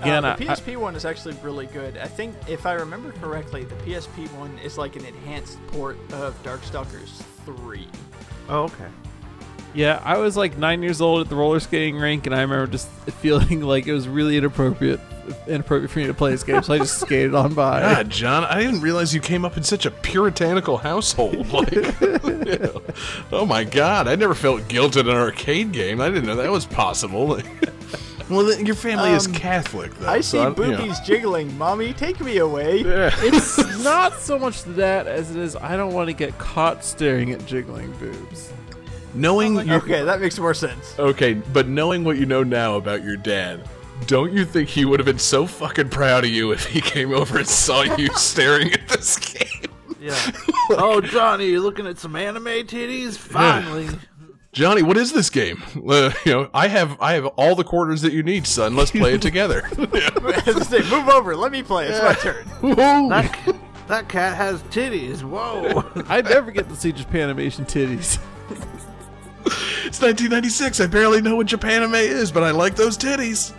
[0.00, 1.96] Again, uh, the I- PSP one is actually really good.
[1.98, 6.40] I think, if I remember correctly, the PSP one is like an enhanced port of
[6.44, 7.88] Darkstalkers 3.
[8.50, 8.86] oh, okay.
[9.74, 12.66] Yeah, I was like nine years old at the roller skating rink, and I remember
[12.68, 12.88] just
[13.20, 15.00] feeling like it was really inappropriate,
[15.48, 17.80] inappropriate for me to play this game, so I just skated on by.
[17.94, 21.46] God, John, I didn't realize you came up in such a puritanical household.
[21.52, 22.82] Like, you know,
[23.32, 26.00] oh my God, I never felt guilt at an arcade game.
[26.00, 27.26] I didn't know that was possible.
[27.26, 27.46] Like,
[28.30, 30.08] well, then your family is Um, Catholic, though.
[30.08, 30.76] I see so you know.
[30.78, 31.56] boobies jiggling.
[31.58, 32.82] Mommy, take me away.
[32.82, 33.10] Yeah.
[33.18, 37.32] It's not so much that as it is I don't want to get caught staring
[37.32, 38.52] at jiggling boobs.
[39.14, 40.98] Knowing you Okay, that makes more sense.
[40.98, 43.60] okay, but knowing what you know now about your dad,
[44.06, 47.12] don't you think he would have been so fucking proud of you if he came
[47.12, 49.70] over and saw you staring at this game?
[50.00, 50.30] Yeah.
[50.70, 53.16] oh, Johnny, you're looking at some anime titties?
[53.16, 53.88] Finally.
[54.52, 55.62] Johnny, what is this game?
[55.88, 58.76] Uh, you know, I have I have all the quarters that you need, son.
[58.76, 59.64] Let's play it together.
[60.46, 61.34] As I say, move over.
[61.36, 61.88] Let me play.
[61.88, 62.44] It's my turn.
[62.76, 63.56] that,
[63.88, 65.22] That cat has titties.
[65.22, 65.84] Whoa.
[66.08, 68.18] I never get to see Japanimation titties.
[69.86, 70.80] It's 1996.
[70.80, 73.52] I barely know what Japanime is, but I like those titties.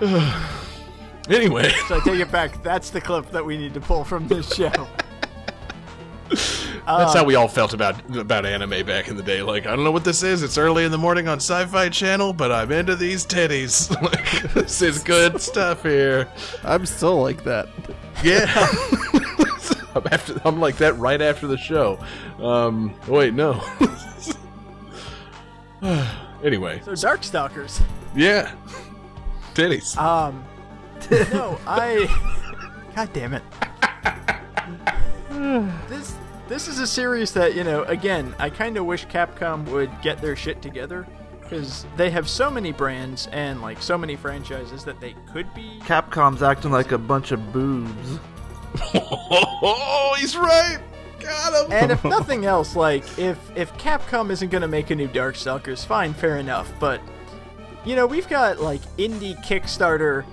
[1.28, 2.62] anyway, So I take it back.
[2.62, 4.70] That's the clip that we need to pull from this show.
[6.86, 9.42] that's how we all felt about about anime back in the day.
[9.42, 10.42] Like, I don't know what this is.
[10.42, 13.90] It's early in the morning on Sci-Fi Channel, but I'm into these titties.
[14.02, 16.28] like, this is good stuff here.
[16.62, 17.68] I'm still like that.
[18.22, 18.46] Yeah.
[19.94, 20.40] I'm after.
[20.44, 21.98] I'm like that right after the show.
[22.38, 22.94] Um.
[23.08, 23.62] Wait, no.
[26.44, 27.80] anyway, So Darkstalkers.
[28.14, 28.54] yeah.
[29.54, 29.96] Titties.
[29.96, 30.44] Um,
[31.32, 32.06] no, I.
[32.94, 33.42] God damn it.
[35.88, 36.14] this
[36.48, 37.82] this is a series that you know.
[37.84, 41.06] Again, I kind of wish Capcom would get their shit together
[41.42, 45.80] because they have so many brands and like so many franchises that they could be.
[45.82, 48.18] Capcom's acting like a bunch of boobs.
[48.94, 50.78] oh, he's right.
[51.22, 51.72] Got him.
[51.72, 56.12] And if nothing else, like if if Capcom isn't gonna make a new Darkstalkers, fine,
[56.14, 56.72] fair enough.
[56.80, 57.00] But
[57.84, 60.24] you know, we've got like indie Kickstarter,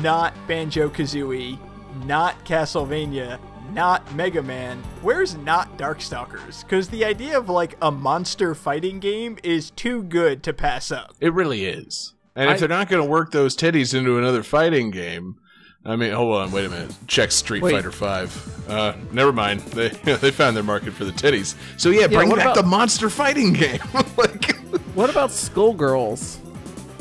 [0.00, 1.58] not Banjo Kazooie,
[2.06, 3.38] not Castlevania,
[3.72, 4.78] not Mega Man.
[5.02, 6.62] Where's not Darkstalkers?
[6.62, 11.14] Because the idea of like a monster fighting game is too good to pass up.
[11.20, 12.14] It really is.
[12.34, 15.36] And I- if they're not going to work those titties into another fighting game,
[15.84, 16.94] I mean, hold on, wait a minute.
[17.06, 17.72] Check Street Wait.
[17.72, 18.68] Fighter Five.
[18.68, 19.60] Uh, never mind.
[19.74, 21.54] They they found their market for the titties.
[21.78, 23.80] So yeah, bring what back about- the monster fighting game.
[24.16, 24.56] like,
[24.94, 26.38] What about Skullgirls?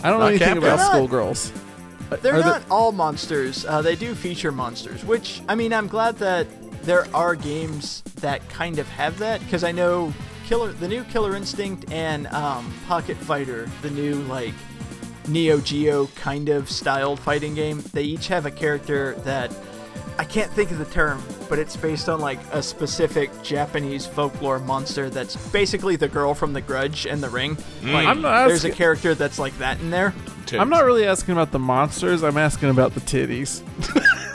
[0.03, 0.57] I don't know Not anything Capcom.
[0.59, 2.21] about They're not- Skullgirls.
[2.21, 3.65] They're Are not all monsters.
[3.65, 6.47] Uh, they do feature monsters, which I mean, I'm glad that
[6.83, 10.13] there are games that kind of have that because I know
[10.45, 14.53] Killer, the new Killer Instinct, and um, Pocket Fighter, the new like
[15.27, 17.83] Neo Geo kind of styled fighting game.
[17.93, 19.53] They each have a character that
[20.19, 24.59] I can't think of the term, but it's based on like a specific Japanese folklore
[24.59, 27.55] monster that's basically the girl from The Grudge and The Ring.
[27.81, 27.93] Mm.
[27.93, 30.13] Like, I'm not there's a character that's like that in there.
[30.45, 30.59] titties.
[30.59, 32.23] I'm not really asking about the monsters.
[32.23, 33.61] I'm asking about the titties.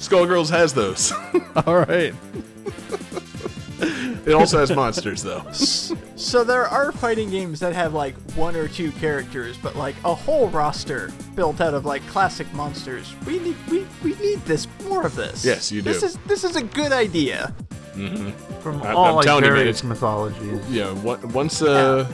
[0.00, 1.12] Skullgirls has those.
[1.66, 2.12] All right.
[4.26, 5.44] it also has monsters though.
[6.20, 10.14] So there are fighting games that have like one or two characters, but like a
[10.14, 13.14] whole roster built out of like classic monsters.
[13.26, 15.44] We need we, we need this more of this.
[15.46, 15.90] Yes, you do.
[15.90, 17.54] This is this is a good idea.
[18.62, 20.60] From I'm- all I'm like telling you, man, various it's- mythologies.
[20.70, 22.06] Yeah, on- once uh,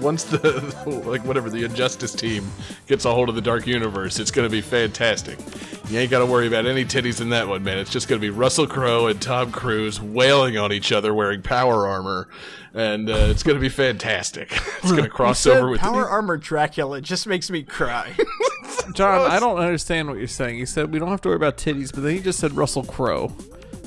[0.00, 0.38] once the
[1.06, 2.50] like whatever the Injustice team
[2.86, 5.38] gets a hold of the Dark Universe, it's gonna be fantastic.
[5.88, 7.78] You ain't got to worry about any titties in that one, man.
[7.78, 11.86] It's just gonna be Russell Crowe and Tom Cruise wailing on each other wearing power
[11.86, 12.28] armor,
[12.74, 14.52] and uh, it's gonna be fantastic.
[14.86, 18.12] It's gonna cross Said over with Power Armor Dracula just makes me cry.
[18.94, 20.58] John, I don't understand what you're saying.
[20.58, 22.84] You said we don't have to worry about titties, but then you just said Russell
[22.84, 23.32] Crowe.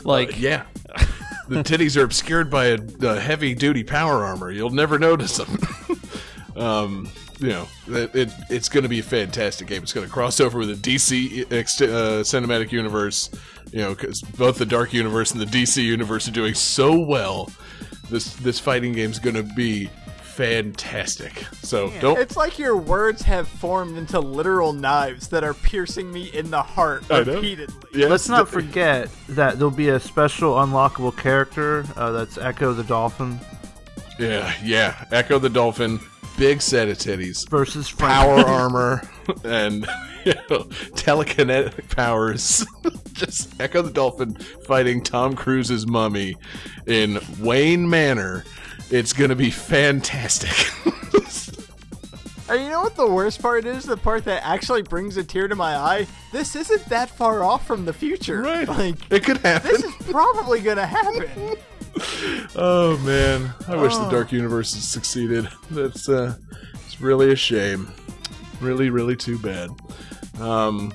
[0.03, 0.63] Like, Uh, yeah.
[1.49, 4.51] The titties are obscured by a, a heavy duty power armor.
[4.51, 5.57] You'll never notice them.
[6.55, 9.81] um, you know, it, it, it's going to be a fantastic game.
[9.81, 13.29] It's going to cross over with the DC ex- uh, cinematic universe.
[13.71, 17.51] You know, because both the Dark Universe and the DC universe are doing so well.
[18.09, 19.89] This this fighting game's going to be
[20.39, 21.43] fantastic.
[21.61, 22.17] So don't.
[22.17, 26.61] it's like your words have formed into literal knives that are piercing me in the
[26.61, 27.89] heart repeatedly.
[27.93, 32.83] Yes, Let's not forget that there'll be a special unlockable character uh, that's Ecco the
[32.85, 33.37] Dolphin
[34.17, 35.05] Yeah, yeah.
[35.11, 35.99] Ecco the Dolphin,
[36.37, 37.47] big set of titties.
[37.49, 38.13] versus Frank.
[38.13, 39.01] power armor
[39.43, 39.85] and
[40.23, 40.63] you know,
[40.95, 42.65] telekinetic powers.
[43.13, 44.35] Just Ecco the Dolphin
[44.65, 46.37] fighting Tom Cruise's mummy
[46.87, 48.45] in Wayne Manor.
[48.91, 50.51] It's gonna be fantastic.
[52.51, 53.83] And you know what the worst part is?
[53.85, 56.07] The part that actually brings a tear to my eye?
[56.31, 58.41] This isn't that far off from the future.
[58.41, 58.67] right?
[58.67, 59.69] Like, it could happen.
[59.69, 61.57] this is probably gonna happen.
[62.55, 64.09] Oh man, I wish the Oh.
[64.11, 65.47] Dark Universe had succeeded.
[65.69, 66.35] That's uh,
[66.85, 67.91] it's really a shame.
[68.61, 69.69] Really, really too bad.
[70.39, 70.93] Um,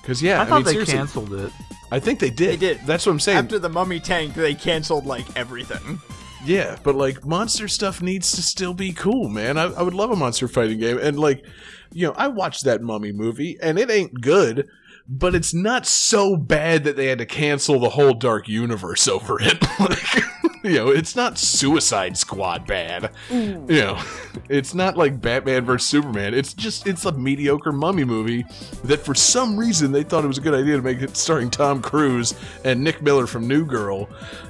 [0.00, 1.52] because yeah, I thought mean, they seriously, canceled it.
[1.92, 2.50] I think they did.
[2.50, 2.80] They did.
[2.86, 3.38] That's what I'm saying.
[3.38, 6.00] After the mummy tank, they canceled like everything.
[6.46, 9.58] Yeah, but like monster stuff needs to still be cool, man.
[9.58, 11.44] I, I would love a monster fighting game, and like,
[11.92, 14.68] you know, I watched that Mummy movie, and it ain't good,
[15.08, 19.38] but it's not so bad that they had to cancel the whole Dark Universe over
[19.40, 19.60] it.
[19.80, 20.35] like,
[20.66, 23.10] you know, it's not Suicide Squad bad.
[23.28, 23.70] Mm.
[23.70, 24.02] You know,
[24.48, 26.34] it's not like Batman vs Superman.
[26.34, 28.44] It's just it's a mediocre Mummy movie
[28.84, 31.50] that for some reason they thought it was a good idea to make it starring
[31.50, 32.34] Tom Cruise
[32.64, 34.08] and Nick Miller from New Girl,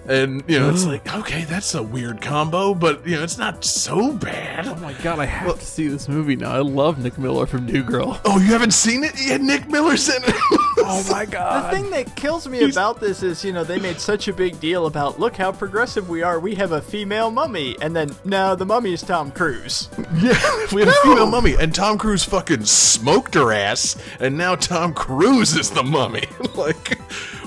[0.09, 3.65] and you know, it's like okay, that's a weird combo, but you know, it's not
[3.65, 4.67] so bad.
[4.67, 6.53] oh my god, I have to see this movie now.
[6.53, 8.21] I love Nick Miller from New Girl.
[8.25, 9.41] Oh, you haven't seen it yet?
[9.41, 10.61] Nick Miller's in it.
[10.89, 11.73] oh my god.
[11.73, 14.59] The thing that kills me about this is, you know, they made such a big
[14.61, 16.39] deal about look how progressive we are.
[16.39, 19.89] We have a female mummy, and then no, the mummy is Tom Cruise.
[20.17, 20.41] Yeah,
[20.73, 24.95] we had a female mummy, and Tom Cruise fucking smoked her ass, and now Tom
[24.95, 26.25] Cruise is the mummy.
[26.55, 26.99] like,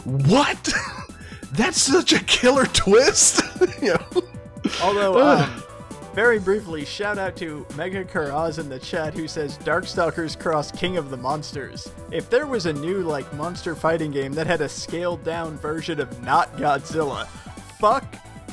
[0.03, 0.71] what?
[1.53, 3.41] That's such a killer twist.
[3.81, 4.23] you know?
[4.83, 5.63] Although, um,
[6.19, 10.97] very briefly, shout out to Mega Karaz in the chat who says Darkstalkers cross King
[10.97, 11.89] of the Monsters.
[12.11, 16.01] If there was a new like monster fighting game that had a scaled down version
[16.01, 17.25] of not Godzilla,
[17.79, 18.03] fuck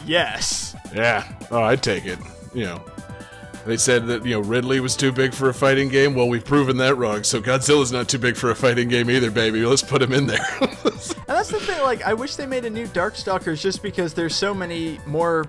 [0.06, 0.76] yes.
[0.94, 1.26] Yeah.
[1.50, 2.20] Oh, I'd take it.
[2.54, 2.84] You know.
[3.64, 6.14] They said that, you know, Ridley was too big for a fighting game.
[6.14, 7.24] Well, we've proven that wrong.
[7.24, 9.66] So Godzilla's not too big for a fighting game either, baby.
[9.66, 10.46] Let's put him in there.
[11.28, 14.34] And that's the thing, like, I wish they made a new Darkstalkers just because there's
[14.34, 15.44] so many more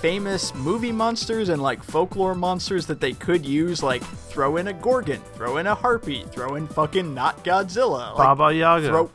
[0.00, 3.82] famous movie monsters and, like, folklore monsters that they could use.
[3.82, 8.10] Like, throw in a Gorgon, throw in a Harpy, throw in fucking not Godzilla.
[8.16, 8.88] Like, Baba Yaga.
[8.88, 9.10] Throw.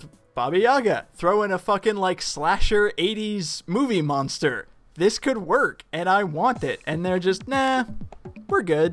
[0.00, 1.06] th- Baba Yaga.
[1.14, 4.66] Throw in a fucking, like, slasher 80s movie monster.
[4.94, 6.80] This could work, and I want it.
[6.86, 7.84] And they're just, nah,
[8.48, 8.92] we're good.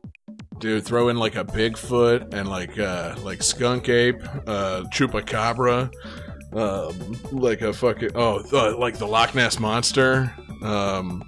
[0.60, 5.90] Dude, throw in like a Bigfoot and like uh like skunk ape, uh chupacabra,
[6.54, 10.34] um like a fucking oh uh, like the Loch Ness monster.
[10.62, 11.24] Um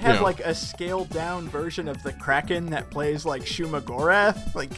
[0.00, 0.20] have Yeah.
[0.20, 4.54] like a scaled down version of the Kraken that plays like Shumagorath.
[4.54, 4.70] Like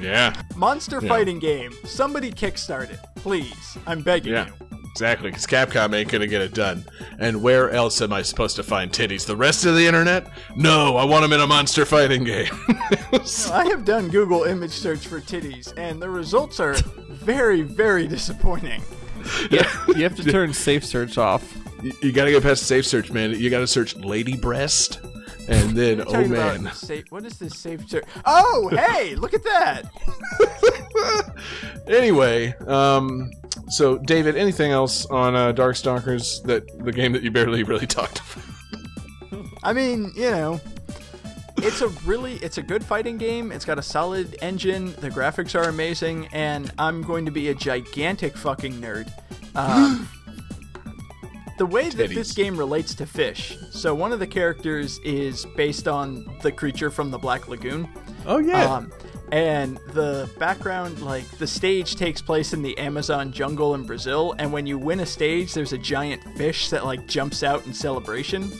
[0.00, 0.34] yeah.
[0.56, 1.08] monster Yeah.
[1.08, 1.72] fighting game.
[1.84, 3.76] Somebody kickstart it, please.
[3.86, 4.46] I'm begging Yeah.
[4.46, 4.52] you.
[4.90, 6.84] Exactly, because Capcom ain't gonna get it done.
[7.20, 9.26] And where else am I supposed to find titties?
[9.26, 10.26] The rest of the internet?
[10.56, 12.50] No, I want them in a monster fighting game.
[13.52, 16.74] I have done Google image search for titties, and the results are
[17.10, 18.82] very, very disappointing.
[19.52, 21.44] yeah, you have to turn safe search off.
[21.82, 23.30] You, gotta get past safe search, man.
[23.38, 25.00] You gotta search lady breast,
[25.48, 28.04] and then oh man, safe, what is this safe search?
[28.24, 29.84] Oh, hey, look at that!
[31.86, 33.30] anyway, um,
[33.68, 38.20] so David, anything else on uh, Darkstalkers that the game that you barely really talked
[38.20, 38.44] about?
[39.62, 40.60] I mean, you know,
[41.58, 43.52] it's a really it's a good fighting game.
[43.52, 44.92] It's got a solid engine.
[45.00, 49.10] The graphics are amazing, and I'm going to be a gigantic fucking nerd.
[49.54, 50.08] Um,
[51.58, 53.56] the way that this game relates to fish.
[53.70, 57.88] So one of the characters is based on the creature from the Black Lagoon.
[58.26, 58.92] Oh yeah, Um,
[59.30, 64.34] and the background, like the stage, takes place in the Amazon jungle in Brazil.
[64.38, 67.74] And when you win a stage, there's a giant fish that like jumps out in
[67.74, 68.50] celebration.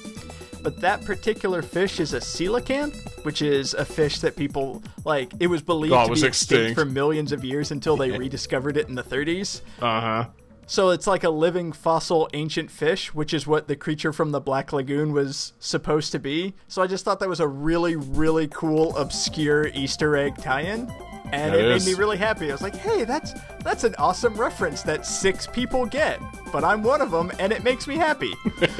[0.60, 5.32] But that particular fish is a coelacanth, which is a fish that people like.
[5.40, 6.80] It was believed it to was be extinct extinct.
[6.80, 9.60] for millions of years until they rediscovered it in the 30s.
[9.80, 10.24] uh huh.
[10.70, 14.40] So it's like a living fossil ancient fish, which is what the creature from the
[14.40, 16.52] Black Lagoon was supposed to be.
[16.68, 20.92] So I just thought that was a really, really cool, obscure Easter egg tie-in.
[21.32, 21.84] And That it is.
[21.86, 22.48] made me really happy.
[22.50, 26.20] I was like, "Hey, that's that's an awesome reference that six people get,
[26.52, 28.32] but I'm one of them, and it makes me happy."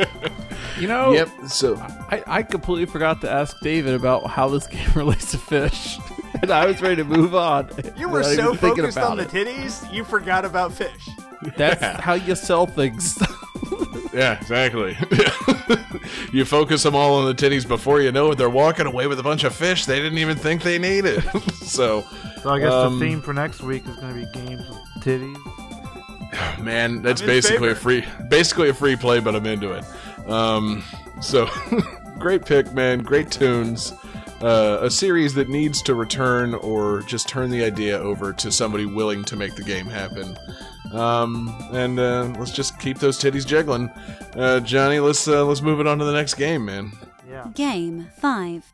[0.81, 1.29] You know, Yep.
[1.49, 5.99] So I, I completely forgot to ask David about how this game relates to fish.
[6.41, 7.69] and I was ready to move on.
[7.97, 9.29] You were so focused about on the it.
[9.31, 11.09] titties, you forgot about fish.
[11.57, 13.19] That's how you sell things.
[14.13, 14.97] yeah, exactly.
[16.33, 18.39] you focus them all on the titties before you know it.
[18.39, 21.23] They're walking away with a bunch of fish they didn't even think they needed.
[21.63, 22.05] so,
[22.43, 24.79] So I guess Um, the theme for next week is going to be games with
[25.03, 26.59] titties.
[26.63, 29.85] man, that's I'm in basically a free, basically a free play, but I'm into it.
[30.29, 30.83] Um,
[31.21, 31.49] so,
[32.19, 33.01] great pick, man.
[33.01, 33.93] Great tunes.
[34.41, 38.87] Uh, a series that needs to return or just turn the idea over to somebody
[38.87, 40.39] willing to make the game happen.
[40.93, 43.89] Um, and uh, let's just keep those titties jiggling.
[44.35, 46.93] Uh, Johnny, let's uh, let's move it on to the next game, man.
[47.29, 47.49] Yeah.
[47.55, 48.73] Game 5.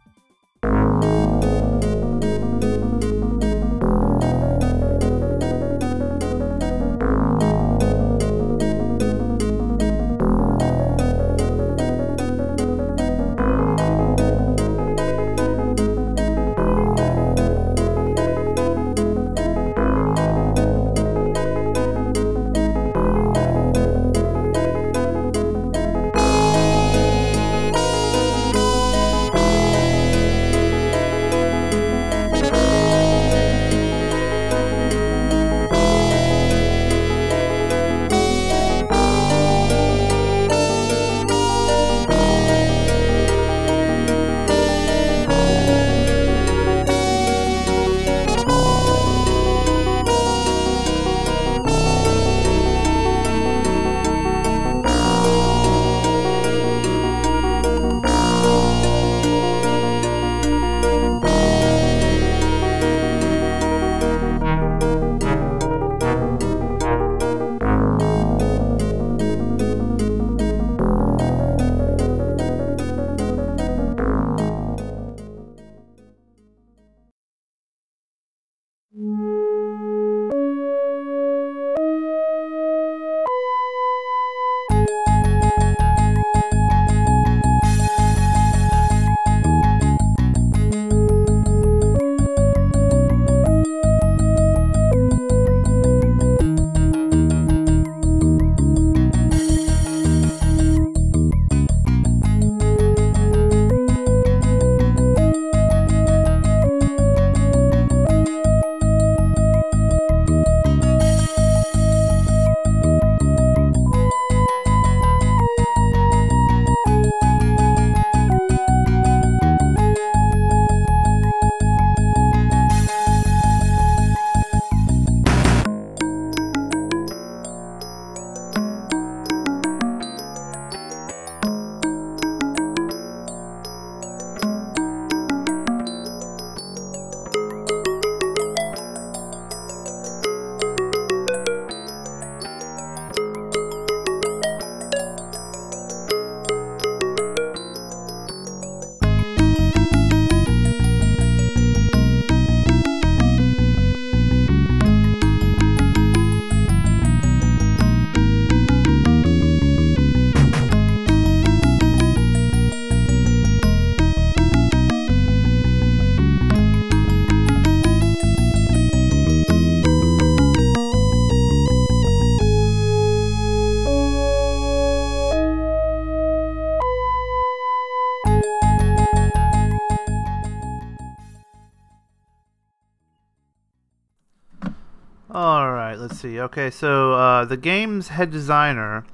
[186.34, 186.40] See.
[186.40, 189.04] Okay, so uh, the game's head designer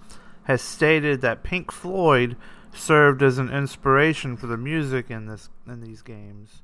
[0.45, 2.37] has stated that Pink Floyd
[2.73, 6.63] served as an inspiration for the music in this in these games.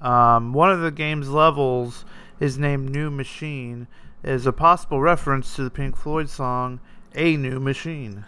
[0.00, 2.04] Um, one of the game's levels
[2.40, 3.86] is named New Machine,
[4.22, 6.80] is a possible reference to the Pink Floyd song
[7.14, 8.24] "A New Machine."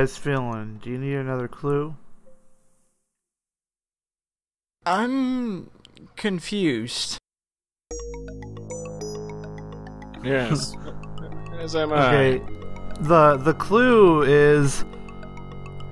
[0.00, 0.80] Guys feeling?
[0.82, 1.94] Do you need another clue?
[4.86, 5.70] I'm
[6.16, 7.18] confused.
[10.24, 10.74] Yes.
[11.58, 12.06] As am I.
[12.06, 12.42] Okay.
[13.00, 14.86] The the clue is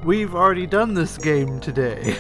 [0.05, 2.17] we've already done this game today.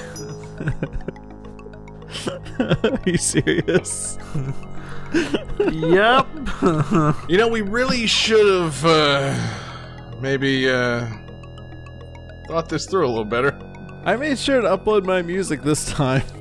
[2.60, 4.18] Are you serious?
[5.72, 6.26] yep.
[7.30, 9.34] You know, we really should have uh,
[10.20, 11.06] maybe uh,
[12.48, 13.56] thought this through a little better.
[14.04, 16.22] I made sure to upload my music this time.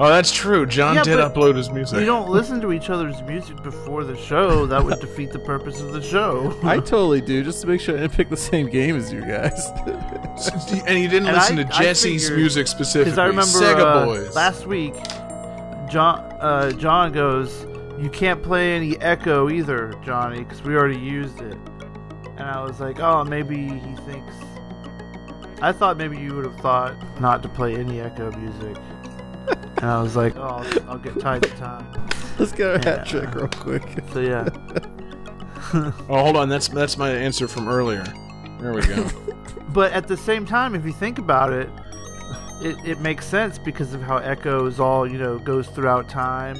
[0.00, 0.66] Oh, that's true.
[0.66, 1.96] John Yeah, did but upload his music.
[2.00, 4.66] we don't listen to each other's music before the show.
[4.66, 6.58] That would defeat the purpose of the show.
[6.64, 9.20] I totally do, just to make sure I didn't pick the same game as you
[9.20, 9.68] guys.
[10.84, 13.04] and you didn't And listen I- to I Jesse's figured- music specifically.
[13.12, 14.34] Because I remember Sega uh, Boys.
[14.34, 14.94] last week,
[15.88, 17.64] John uh, John goes,
[18.00, 21.56] "You can't play any Ecco either, Johnny, because we already used it."
[22.36, 24.34] And I was like, "Oh, maybe he thinks."
[25.62, 28.76] I thought maybe you would have thought not to play any Ecco music.
[29.78, 31.86] and I was like, "Oh, I'll, I'll get tied to time."
[32.38, 32.98] Let's get our Yeah.
[32.98, 33.82] hat trick real quick.
[34.12, 34.48] So yeah,
[35.74, 36.48] Oh, hold on.
[36.48, 38.04] That's that's my answer from earlier.
[38.60, 39.08] There we go.
[39.68, 41.68] but at the same time, if you think about it,
[42.60, 46.56] it, it makes sense because of how Ecco is all you know goes throughout time.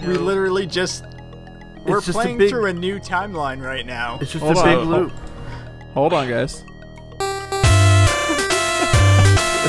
[0.00, 1.04] You We literally just
[1.86, 4.18] we're just a playing big- through a new timeline right now.
[4.20, 5.12] It's just Hold a on, big hold- loop.
[5.94, 6.64] Hold on, guys.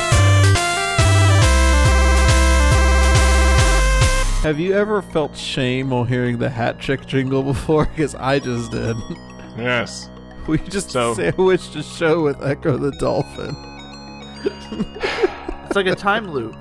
[4.44, 7.86] Have you ever felt shame while hearing the hat trick jingle before?
[7.94, 8.96] Because I just did.
[9.56, 10.10] yes.
[10.46, 13.56] We just So- sandwiched a show with Ecco the Dolphin.
[15.64, 16.54] It's like a time loop.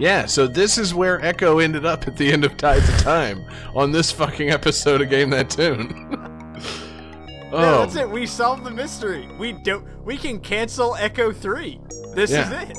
[0.00, 3.44] Yeah, so this is where Ecco ended up at the end of Tides of Time
[3.76, 6.08] on this fucking episode of Game That Tune.
[6.10, 8.10] Yeah, oh, that's it.
[8.10, 9.28] We solved the mystery.
[9.38, 9.86] We don't.
[10.04, 11.80] We can cancel Ecco Three.
[12.14, 12.50] This Yeah.
[12.62, 12.78] is it.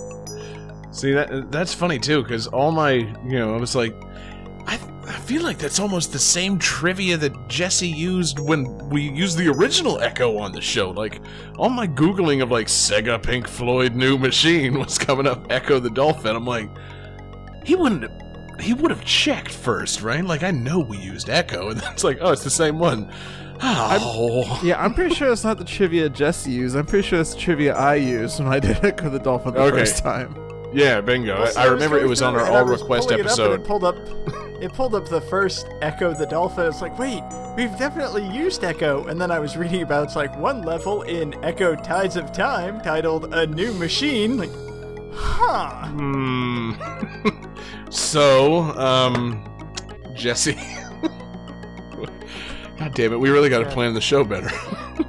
[0.91, 3.95] see that that's funny too, because all my you know I was like,
[4.68, 9.38] I I feel like that's almost the same trivia that Jesse used when we used
[9.38, 10.91] the original Ecco on the show.
[10.91, 11.19] Like
[11.57, 15.89] all my googling of like Sega Pink Floyd New Machine was coming up Ecco the
[15.89, 16.35] Dolphin.
[16.35, 16.69] I'm like,
[17.65, 18.11] he wouldn't.
[18.61, 20.23] He would have checked first, right?
[20.23, 23.11] Like I know we used Ecco, and it's like, oh, it's the same one.
[23.65, 26.76] Oh, Yeah, I'm pretty sure it's not the trivia Jesse used.
[26.76, 29.61] I'm pretty sure it's the trivia I used when I did Ecco the Dolphin the
[29.61, 29.77] Okay.
[29.80, 30.35] first time.
[30.73, 31.40] yeah, bingo.
[31.40, 33.31] Well, see, I, I remember it was on our all was request pulling it up
[33.31, 33.60] episode.
[33.61, 33.95] It pulled up.
[34.61, 36.65] It pulled up the first Ecco the Dolphin.
[36.68, 37.22] It's like, wait,
[37.57, 39.07] we've definitely used Ecco.
[39.10, 42.80] And then I was reading about it's like one level in Ecco Tides of Time
[42.81, 44.52] titled "A New Machine." Like,
[45.14, 45.85] huh?
[45.85, 45.88] Huh.
[45.90, 46.72] Hmm.
[47.90, 49.44] so, um,
[50.15, 50.57] Jesse.
[52.77, 54.49] God damn it, we really got to plan the show better.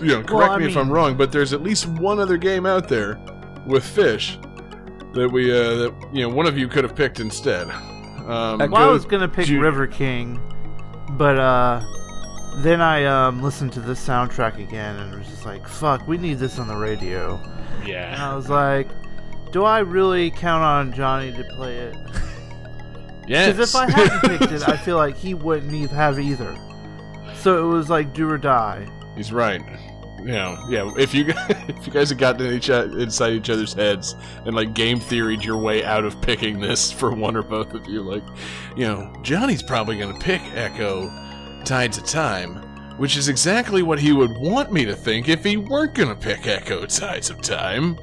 [0.00, 2.36] you know, correct Well, I me if I'm wrong, but there's at least one other
[2.36, 3.18] game out there
[3.66, 4.38] with fish
[5.14, 7.68] that we, uh, that you know, one of you could have picked instead.
[7.68, 10.38] Um, Ecco- Well, I was gonna pick Ju- River King,
[11.12, 11.82] but uh,
[12.56, 16.38] then I um listened to this soundtrack again and was just like, "Fuck, we need
[16.38, 17.40] this on the radio."
[17.86, 18.10] Yeah.
[18.10, 18.88] And yeah, I was like,
[19.50, 21.96] "Do I really count on Johnny to play it?"
[23.28, 23.52] yes.
[23.52, 26.56] Because if I hadn't picked it, I feel like he wouldn't even have either.
[27.36, 28.88] So it was like do or die.
[29.16, 29.62] He's right.
[30.18, 30.92] You know, yeah.
[30.96, 34.98] If you if you guys had gotten each, inside each other's heads and like game
[34.98, 38.24] theoried your way out of picking this for one or both of you, like,
[38.76, 42.56] you know, Johnny's probably gonna pick Ecco Tides of Time,
[42.98, 46.40] which is exactly what he would want me to think if he weren't gonna pick
[46.40, 47.98] Ecco Tides of Time.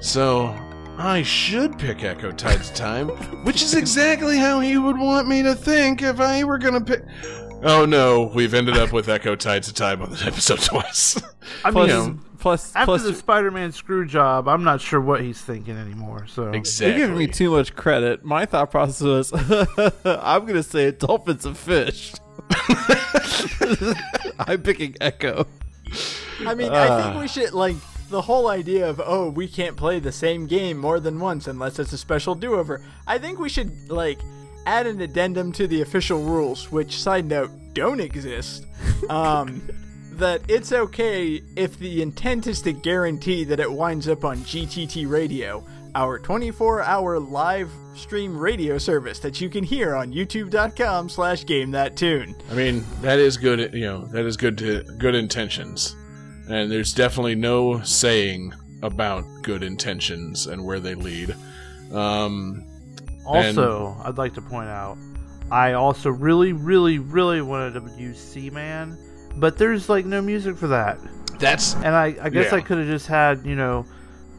[0.00, 0.48] So
[0.98, 3.08] I should pick Ecco Tides of Time,
[3.44, 7.02] which is exactly how he would want me to think if I were gonna pick.
[7.62, 11.20] Oh no, we've ended up with Ecco Tides of Time on this episode twice.
[11.64, 15.40] I Plus, mean, plus, after plus, the Spider-Man screw job, I'm not sure what he's
[15.40, 16.26] thinking anymore.
[16.26, 16.88] So exactly.
[16.88, 18.24] you're giving me too much credit.
[18.24, 19.32] My thought process was,
[20.04, 22.12] I'm gonna say a dolphin's a fish.
[24.38, 25.46] I'm picking Ecco.
[26.46, 27.20] I mean, I think ah.
[27.20, 27.76] we should like
[28.12, 31.78] the whole idea of oh, we can't play the same game more than once unless
[31.78, 32.84] it's a special do-over.
[33.06, 34.20] I think we should like
[34.66, 38.66] add an addendum to the official rules, which side note don't exist.
[39.08, 39.68] Um,
[40.12, 45.10] that it's okay if the intent is to guarantee that it winds up on GTT
[45.10, 45.66] Radio,
[45.96, 51.96] our 24-hour live stream radio service that you can hear on youtube.com slash game that
[51.96, 52.36] tune.
[52.50, 53.74] I mean, that is good.
[53.74, 55.96] You know, that is good to good intentions,
[56.48, 58.52] and there's definitely no saying
[58.82, 61.34] about good intentions and where they lead.
[61.92, 62.64] Um,
[63.26, 64.96] Also, I'd like to point out,
[65.50, 68.98] I also really, really, really wanted to use Seaman,
[69.36, 70.98] but there's like no music for that.
[71.38, 72.58] that's And I, I guess Yeah.
[72.58, 73.86] I could have just had, you know,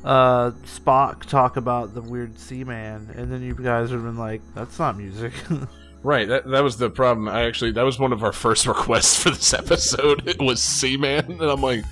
[0.03, 4.41] uh, Spock talk about the weird Seaman, and then you guys would have been like,
[4.53, 5.31] that's not music.
[6.03, 6.27] right.
[6.27, 7.27] That that was the problem.
[7.27, 10.27] I actually that was one of our first requests for this episode.
[10.27, 11.84] It was Seaman, and I'm like.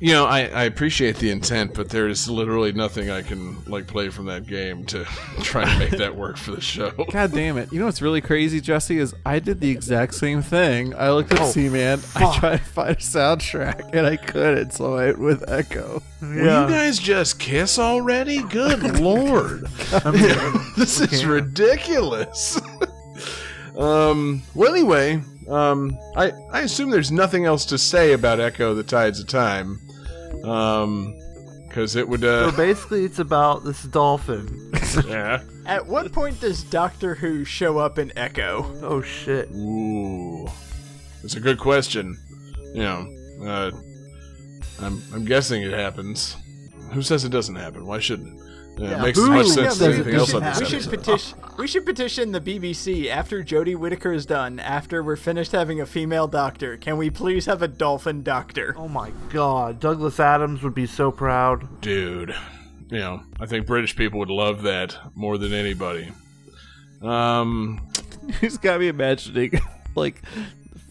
[0.00, 3.86] You know, I, I appreciate the intent, but there is literally nothing I can like
[3.86, 5.04] play from that game to
[5.42, 6.90] try to make that work for the show.
[7.12, 7.72] God damn it!
[7.72, 8.98] You know what's really crazy, Jesse?
[8.98, 10.92] Is I did the exact same thing.
[10.96, 12.00] I looked up Oh, Seaman.
[12.16, 14.72] I tried to find a soundtrack, and I couldn't.
[14.72, 16.02] So I went with Ecco.
[16.20, 18.42] Will you guys just kiss already?
[18.42, 19.68] Good lord.
[19.92, 22.60] I mean, this is ridiculous.
[23.76, 28.82] Um, well, anyway, um, I, I assume there's nothing else to say about Ecco the
[28.82, 29.80] Tides of Time.
[30.44, 31.18] Um,
[31.68, 32.50] because it would, Uh...
[32.50, 34.72] so basically, it's about this dolphin.
[35.06, 35.42] yeah.
[35.66, 38.80] At what point does Doctor Who show up in Ecco?
[38.82, 39.48] Oh shit!
[39.52, 40.46] Ooh.
[41.22, 42.18] That's a good question.
[42.74, 43.06] You know,
[43.46, 43.70] uh,
[44.80, 46.36] I'm, I'm guessing it happens.
[46.92, 47.86] Who says it doesn't happen?
[47.86, 48.46] Why shouldn't it?
[48.78, 50.80] Yeah, it makes who as much says sense as anything else doesn't on this We
[50.80, 51.38] should petition.
[51.58, 54.58] We should petition the BBC after Jodie Whittaker is done.
[54.58, 58.74] After we're finished having a female doctor, can we please have a dolphin doctor?
[58.78, 61.80] Oh my god, Douglas Adams would be so proud.
[61.82, 62.34] Dude,
[62.90, 66.10] you know, I think British people would love that more than anybody.
[67.02, 67.86] Um,
[68.40, 69.60] He's got me imagining
[69.94, 70.22] like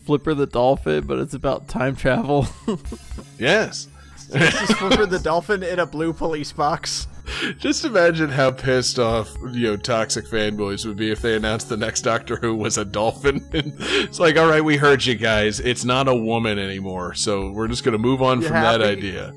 [0.05, 2.47] Flipper the dolphin, but it's about time travel.
[3.39, 3.87] yes.
[4.29, 7.07] This is Flipper the dolphin in a blue police box.
[7.57, 11.77] Just imagine how pissed off, you know, toxic fanboys would be if they announced the
[11.77, 13.45] next Doctor Who was a dolphin.
[13.53, 15.59] it's like, all right, we heard you guys.
[15.59, 19.33] It's not a woman anymore, so we're just gonna move on You from that idea.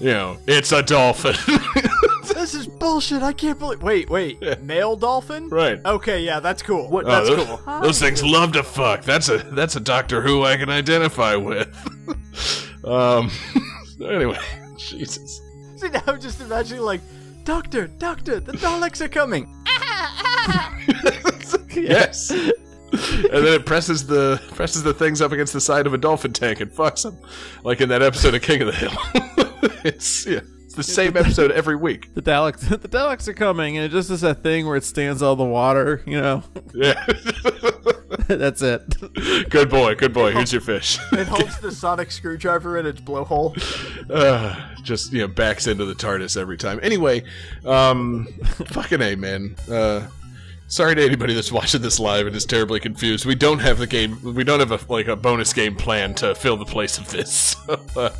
[0.00, 1.34] You know, it's a dolphin.
[2.34, 3.22] This is bullshit.
[3.24, 3.82] I can't believe.
[3.82, 4.62] Wait, wait.
[4.62, 5.48] Male dolphin?
[5.48, 5.80] right.
[5.84, 6.88] Okay, yeah, that's cool.
[6.88, 7.80] What- Oh, That's those, cool.
[7.80, 9.02] those things love to fuck.
[9.02, 11.66] That's a that's a Doctor Who I can identify with.
[12.84, 13.30] um.
[14.00, 14.38] Anyway,
[14.76, 15.40] Jesus.
[15.76, 17.00] See, now I'm just imagining like,
[17.46, 19.46] Doctor, Doctor, the Daleks are coming.
[21.76, 22.30] yes.
[22.32, 22.50] and
[23.30, 26.60] then it presses the presses the things up against the side of a dolphin tank
[26.60, 27.16] and fucks them,
[27.62, 28.90] like in that episode of King of the Hill.
[29.84, 32.12] it's yeah, it's the same episode every week.
[32.14, 35.22] the Daleks, the Daleks are coming, and it just is that thing where it stands
[35.22, 36.02] on the water.
[36.04, 36.42] You know,
[36.74, 37.06] Yeah.
[38.28, 38.82] that's it.
[39.50, 40.32] good boy, good boy.
[40.32, 40.98] Here's your fish.
[41.12, 43.56] It holds the sonic screwdriver in its blowhole.
[44.10, 46.78] uh, just you know backs into the TARDIS every time.
[46.82, 47.24] Anyway,
[47.64, 48.26] um,
[48.68, 49.56] fucking a man.
[49.70, 50.06] Uh,
[50.68, 53.24] sorry to anybody that's watching this live and is terribly confused.
[53.24, 54.18] We don't have the game.
[54.22, 57.56] We don't have a like a bonus game plan to fill the place of this.
[57.66, 58.10] So, uh,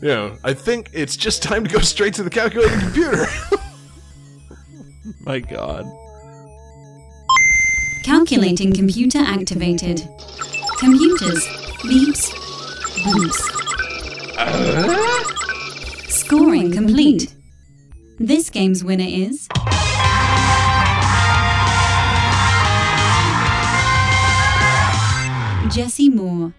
[0.00, 3.26] you know, I think it's just time to go straight to the calculating computer.
[5.20, 5.84] My God.
[8.06, 10.08] Calculating computer activated.
[10.78, 11.44] Computers.
[11.82, 12.30] Beeps.
[13.02, 13.40] Boops.
[16.08, 17.34] Scoring complete.
[18.20, 19.48] This game's winner is.
[25.70, 26.54] Jesse Moore.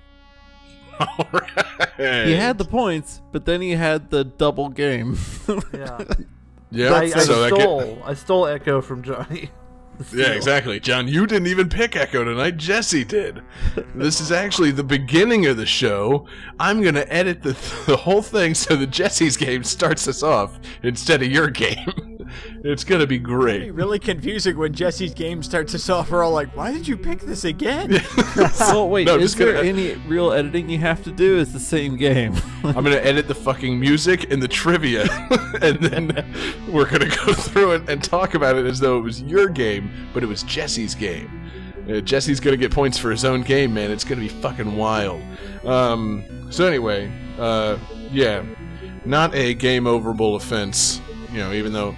[1.00, 2.28] All right.
[2.28, 5.18] He had the points, but then he had the double game.
[5.74, 6.04] Yeah.
[6.70, 6.92] Yeah.
[6.96, 8.02] I, I so that get- stole.
[8.04, 9.50] I stole Ecco from Johnny.
[10.14, 10.80] Yeah, exactly.
[10.80, 12.58] John, you didn't even pick Ecco tonight.
[12.58, 13.42] Jesse did.
[13.96, 16.28] This is actually the beginning of the show.
[16.60, 17.54] I'm going to edit the,
[17.88, 22.16] the whole thing so that Jesse's game starts us off instead of your game.
[22.70, 23.74] It's going to be It'd be great.
[23.74, 26.12] really confusing when Jesse's game starts us off.
[26.12, 28.00] We're all like, "Why did you pick this again?"
[28.60, 31.38] well, wait, No, is just there gonna- any real editing you have to do?
[31.40, 32.34] It's the same game.
[32.64, 35.04] I'm going to edit the fucking music and the trivia,
[35.62, 36.08] and then
[36.72, 39.48] we're going to go through it and talk about it as though it was your
[39.50, 41.50] game, but it was Jesse's game.
[41.90, 43.92] Uh, Jesse's going to get points for his own game, man.
[43.92, 45.22] It's going to be fucking wild.
[45.64, 47.78] Um, so anyway, uh,
[48.12, 48.44] yeah,
[49.06, 51.00] not a game overable offense.
[51.32, 51.96] You know, even though,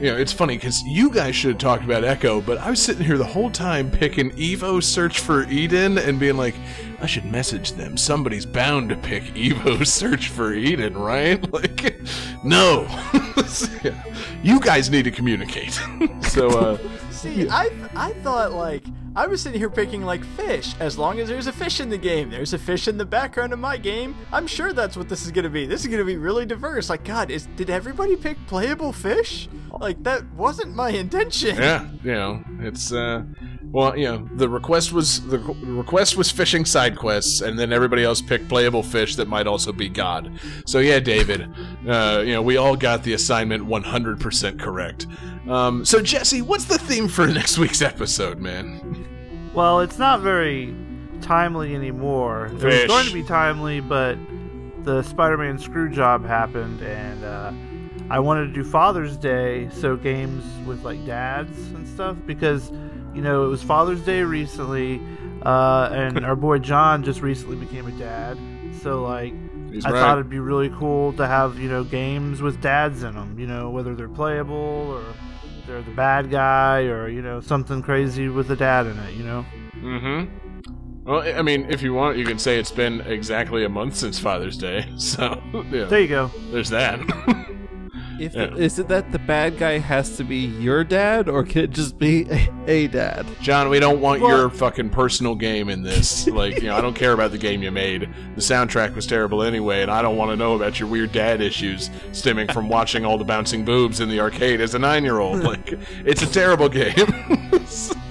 [0.00, 2.80] you know, it's funny because you guys should have talked about Ecco, but I was
[2.80, 6.54] sitting here the whole time picking Evo Search for Eden and being like,
[7.00, 7.96] I should message them.
[7.96, 11.44] Somebody's bound to pick Evo Search for Eden, right?
[11.52, 12.00] Like,
[12.44, 12.86] no.
[14.42, 15.80] you guys need to communicate.
[16.22, 16.78] so, uh,
[17.10, 18.84] See, I th- I thought like
[19.16, 20.74] I was sitting here picking like fish.
[20.80, 23.52] As long as there's a fish in the game, there's a fish in the background
[23.52, 24.14] of my game.
[24.32, 25.66] I'm sure that's what this is gonna be.
[25.66, 26.88] This is gonna be really diverse.
[26.90, 29.48] Like, God, is did everybody pick playable fish?
[29.78, 31.56] Like that wasn't my intention.
[31.56, 33.24] yeah, you know, it's uh,
[33.70, 38.02] well, you know, the request was the request was fishing side quests, and then everybody
[38.02, 40.32] else picked playable fish that might also be God.
[40.66, 41.48] So yeah, David,
[41.86, 45.06] uh, you know, we all got the assignment 100% correct.
[45.48, 49.06] Um, so Jesse, what's the theme for next week's episode, man?
[49.54, 50.74] Well, it's not very
[51.22, 52.46] timely anymore.
[52.46, 54.16] It was going to be timely, but
[54.84, 57.52] the Spider-Man screw job happened, and uh,
[58.10, 62.70] I wanted to do Father's Day, so games with like dads and stuff, because
[63.14, 65.00] you know it was Father's Day recently,
[65.42, 68.38] uh, and our boy John just recently became a dad.
[68.82, 69.32] So like,
[69.72, 70.00] He's I right.
[70.00, 73.38] thought it'd be really cool to have you know games with dads in them.
[73.38, 75.04] You know whether they're playable or
[75.68, 79.14] they're the bad guy or you know something crazy with a dad in it.
[79.14, 79.46] You know.
[79.76, 81.04] Mm-hmm.
[81.04, 84.18] Well, I mean, if you want, you can say it's been exactly a month since
[84.18, 84.86] Father's Day.
[84.98, 85.40] So,
[85.70, 86.30] yeah, There you go.
[86.50, 86.98] there's that.
[88.18, 88.54] If Yeah.
[88.56, 91.98] is it that the bad guy has to be your dad, or can it just
[91.98, 93.26] be a, a dad?
[93.40, 96.26] John, we don't want Well- your fucking personal game in this.
[96.38, 98.08] Like, you know, I don't care about the game you made.
[98.36, 101.40] The soundtrack was terrible anyway, and I don't want to know about your weird dad
[101.40, 105.42] issues stemming from watching all the bouncing boobs in the arcade as a nine-year-old.
[105.42, 105.74] Like,
[106.04, 106.94] it's a terrible game.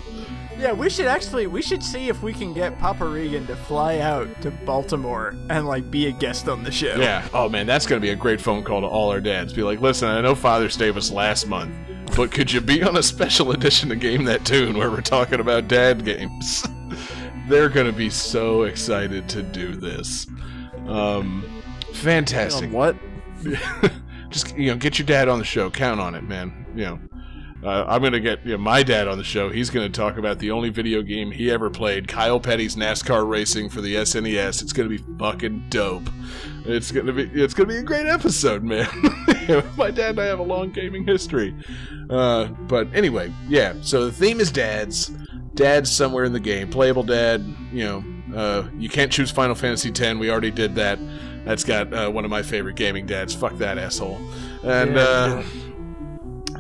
[0.58, 4.00] Yeah, we should actually we should see if we can get Papa Regan to fly
[4.00, 6.96] out to Baltimore and like be a guest on the show.
[6.96, 7.28] yeah.
[7.34, 9.54] Oh man, that's gonna be a great phone call to all our dads.
[9.54, 11.76] Be like, listen, I know Father's Day was last month,
[12.16, 15.40] but could you be on a special edition of Game That Tune where we're talking
[15.40, 16.66] about dad games?
[17.48, 20.26] They're gonna be so excited to do this.
[20.88, 21.62] Um,
[21.94, 22.70] fantastic.
[22.70, 22.96] On what?
[24.30, 27.00] just you know get your dad on the show count on it man you know
[27.64, 29.50] uh, i'm gonna get you know, my dad on the show.
[29.50, 33.70] He's gonna talk about the only video game he ever played kyle petty's nascar racing
[33.70, 36.10] for the snes it's gonna be fucking dope.
[36.66, 38.88] It's gonna be it's gonna be a great episode man.
[39.78, 41.56] My dad and i have a long gaming history.
[42.10, 45.12] Uh, but anyway yeah so the theme is dads.
[45.56, 46.70] Dad's somewhere in the game.
[46.70, 48.04] Playable dad you know
[48.36, 51.00] uh, you can't choose final fantasy x we already did that.
[51.46, 53.34] That's got uh, one of my favorite gaming dads.
[53.34, 54.20] Fuck that asshole.
[54.64, 55.44] And Yeah, uh,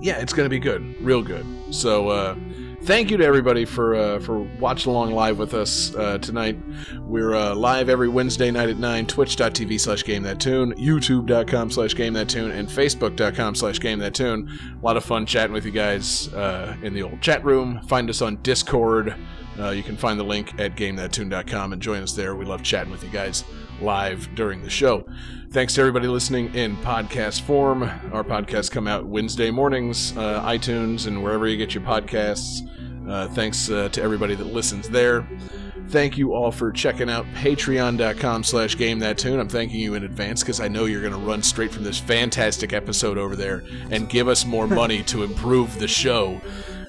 [0.01, 1.45] yeah, it's gonna be good, real good.
[1.71, 2.35] So uh,
[2.83, 6.57] thank you to everybody for uh, for watching along live with us uh, tonight.
[7.01, 9.05] We're uh, live every Wednesday night at nine.
[9.05, 14.13] Twitch.tv slash Game That Tune, YouTube.com slash Game That Tune, and Facebook.com slash Game That
[14.13, 14.49] Tune.
[14.81, 17.81] A lot of fun chatting with you guys uh, in the old chat room.
[17.87, 19.15] Find us on Discord.
[19.59, 22.35] Uh, you can find the link at GameThatTune.com and join us there.
[22.35, 23.43] We love chatting with you guys
[23.81, 25.05] live during the show.
[25.51, 27.83] Thanks to everybody listening in podcast form.
[28.11, 32.67] Our podcasts come out Wednesday mornings, uh, iTunes, and wherever you get your podcasts.
[33.09, 35.25] Uh, thanks uh, to everybody that listens there.
[35.89, 39.39] Thank you all for checking out patreon.com slash game that tune.
[39.39, 41.97] I'm thanking you in advance because I know you're going to run straight from this
[41.97, 46.41] fantastic episode over there and give us more money to improve the show.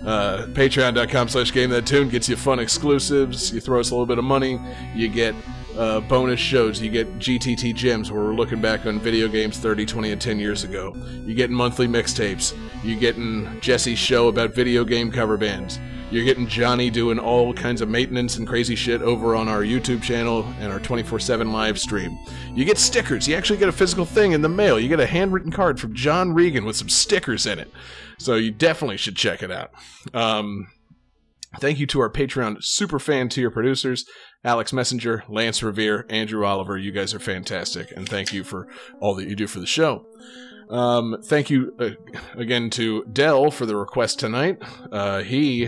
[0.04, 3.52] Uh, Patreon.com slash Game That Tune gets you fun exclusives.
[3.52, 4.60] You throw us a little bit of money,
[4.94, 5.34] you get
[5.76, 6.80] uh, bonus shows.
[6.82, 10.38] You get GTT Gems, where we're looking back on video games 30, 20, and 10
[10.38, 10.92] years ago.
[11.24, 12.56] You get monthly mixtapes.
[12.82, 15.78] You getting Jesse's show about video game cover bands.
[16.10, 20.02] You're getting Johnny doing all kinds of maintenance and crazy shit over on our YouTube
[20.02, 22.18] channel and our 24 7 live stream.
[22.54, 23.28] You get stickers.
[23.28, 24.80] You actually get a physical thing in the mail.
[24.80, 27.70] You get a handwritten card from John Regan with some stickers in it.
[28.18, 29.70] So you definitely should check it out.
[30.12, 30.68] Um,
[31.60, 34.04] thank you to our Patreon super fan tier producers
[34.44, 36.78] Alex Messenger, Lance Riviere, Andrew Oliver.
[36.78, 37.90] You guys are fantastic.
[37.90, 38.68] And thank you for
[39.00, 40.06] all that you do for the show.
[40.70, 41.90] Um, thank you uh,
[42.34, 44.62] again to Dell for the request tonight.
[44.92, 45.66] Uh, he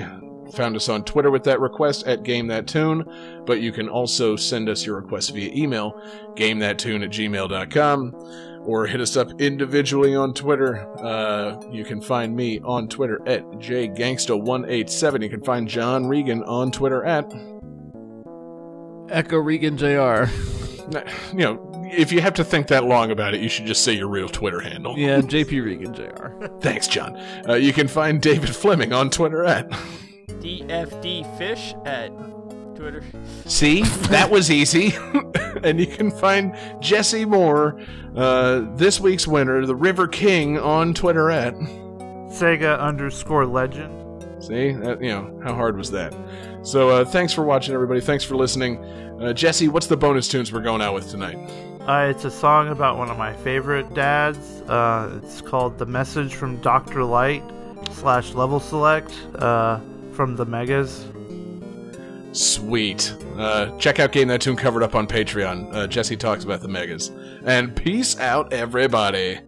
[0.55, 3.05] found us on Twitter with that request at Game That Tune,
[3.47, 5.93] but you can also send us your request via email,
[6.37, 8.15] gamethattune at gmail.com,
[8.65, 10.87] or hit us up individually on Twitter.
[10.99, 15.23] Uh, you can find me on Twitter at jgangsta187.
[15.23, 17.33] You can find John Regan on Twitter at
[19.09, 20.31] Echo Regan Jr.
[21.33, 23.93] you know, if you have to think that long about it, you should just say
[23.93, 24.97] your real Twitter handle.
[24.97, 26.47] Yeah, JP Regan Jr.
[26.61, 27.17] Thanks, John.
[27.49, 29.69] Uh, you can find David Fleming on Twitter at
[30.29, 32.13] DFDFish at
[32.81, 33.03] Twitter.
[33.45, 34.95] See, that was easy.
[35.63, 37.79] and you can find Jesse Moore,
[38.17, 44.25] uh, this week's winner, the River King, on Twitter at Sega underscore legend.
[44.43, 46.17] See, that, you know, how hard was that?
[46.63, 48.01] So, uh, thanks for watching, everybody.
[48.01, 48.83] Thanks for listening.
[49.21, 51.37] Uh, Jesse, what's the bonus tunes we're going out with tonight?
[51.87, 54.63] Uh, it's a song about one of my favorite dads.
[54.63, 57.43] Uh, it's called "The Message from Doctor Light"
[57.93, 59.81] slash Level Select uh,
[60.13, 61.05] from the Megas.
[62.33, 63.15] Sweet.
[63.37, 65.75] Uh, check out Game That Tune covered up on Patreon.
[65.75, 67.11] Uh, Jesse talks about the megas.
[67.45, 69.41] And peace out, everybody.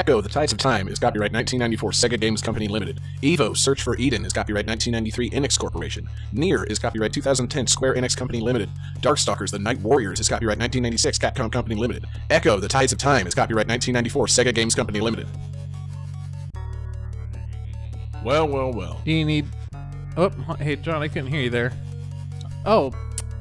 [0.00, 3.02] Ecco: The Tides of Time is copyright 1994 Sega Games Company Limited.
[3.20, 6.08] Evo: Search for Eden is copyright 1993 Enix Corporation.
[6.32, 8.70] Nier is copyright 2010 Square Enix Company Limited.
[9.00, 12.06] Darkstalkers: The Night Warriors is copyright 1996 Capcom Company Limited.
[12.30, 15.28] Ecco: The Tides of Time is copyright 1994 Sega Games Company Limited.
[18.24, 19.02] Well, well, well.
[19.04, 19.48] Do you need?
[20.16, 21.72] Oh, hey John, I couldn't hear you there.
[22.64, 22.90] Oh,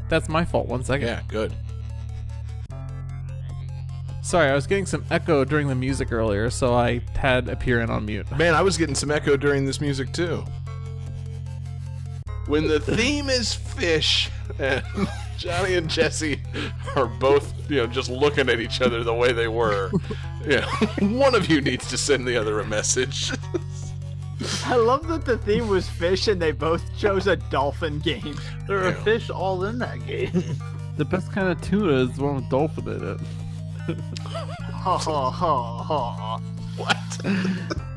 [0.10, 0.68] that's my fault.
[0.68, 1.08] One second.
[1.08, 1.54] Yeah, good.
[4.30, 8.06] Sorry, I was getting some echo during the music earlier, so I had appearing on
[8.06, 8.30] mute.
[8.38, 10.46] Man, I was getting some echo during this music too.
[12.46, 14.30] When the theme is fish,
[14.60, 14.84] and
[15.40, 16.40] Johnny and Jesse
[16.96, 19.90] are both, you know, just looking at each other the way they were.
[20.46, 20.68] Yeah,
[21.02, 23.32] one of you needs to send the other a message.
[24.66, 28.38] I love that the theme was fish and they both chose a dolphin game.
[28.68, 29.04] There are Yeah.
[29.04, 30.44] fish all in that game.
[30.98, 33.20] The best kind of tuna is the one with dolphin in it.
[33.90, 36.40] Ha ha ha ha.
[36.78, 37.82] what?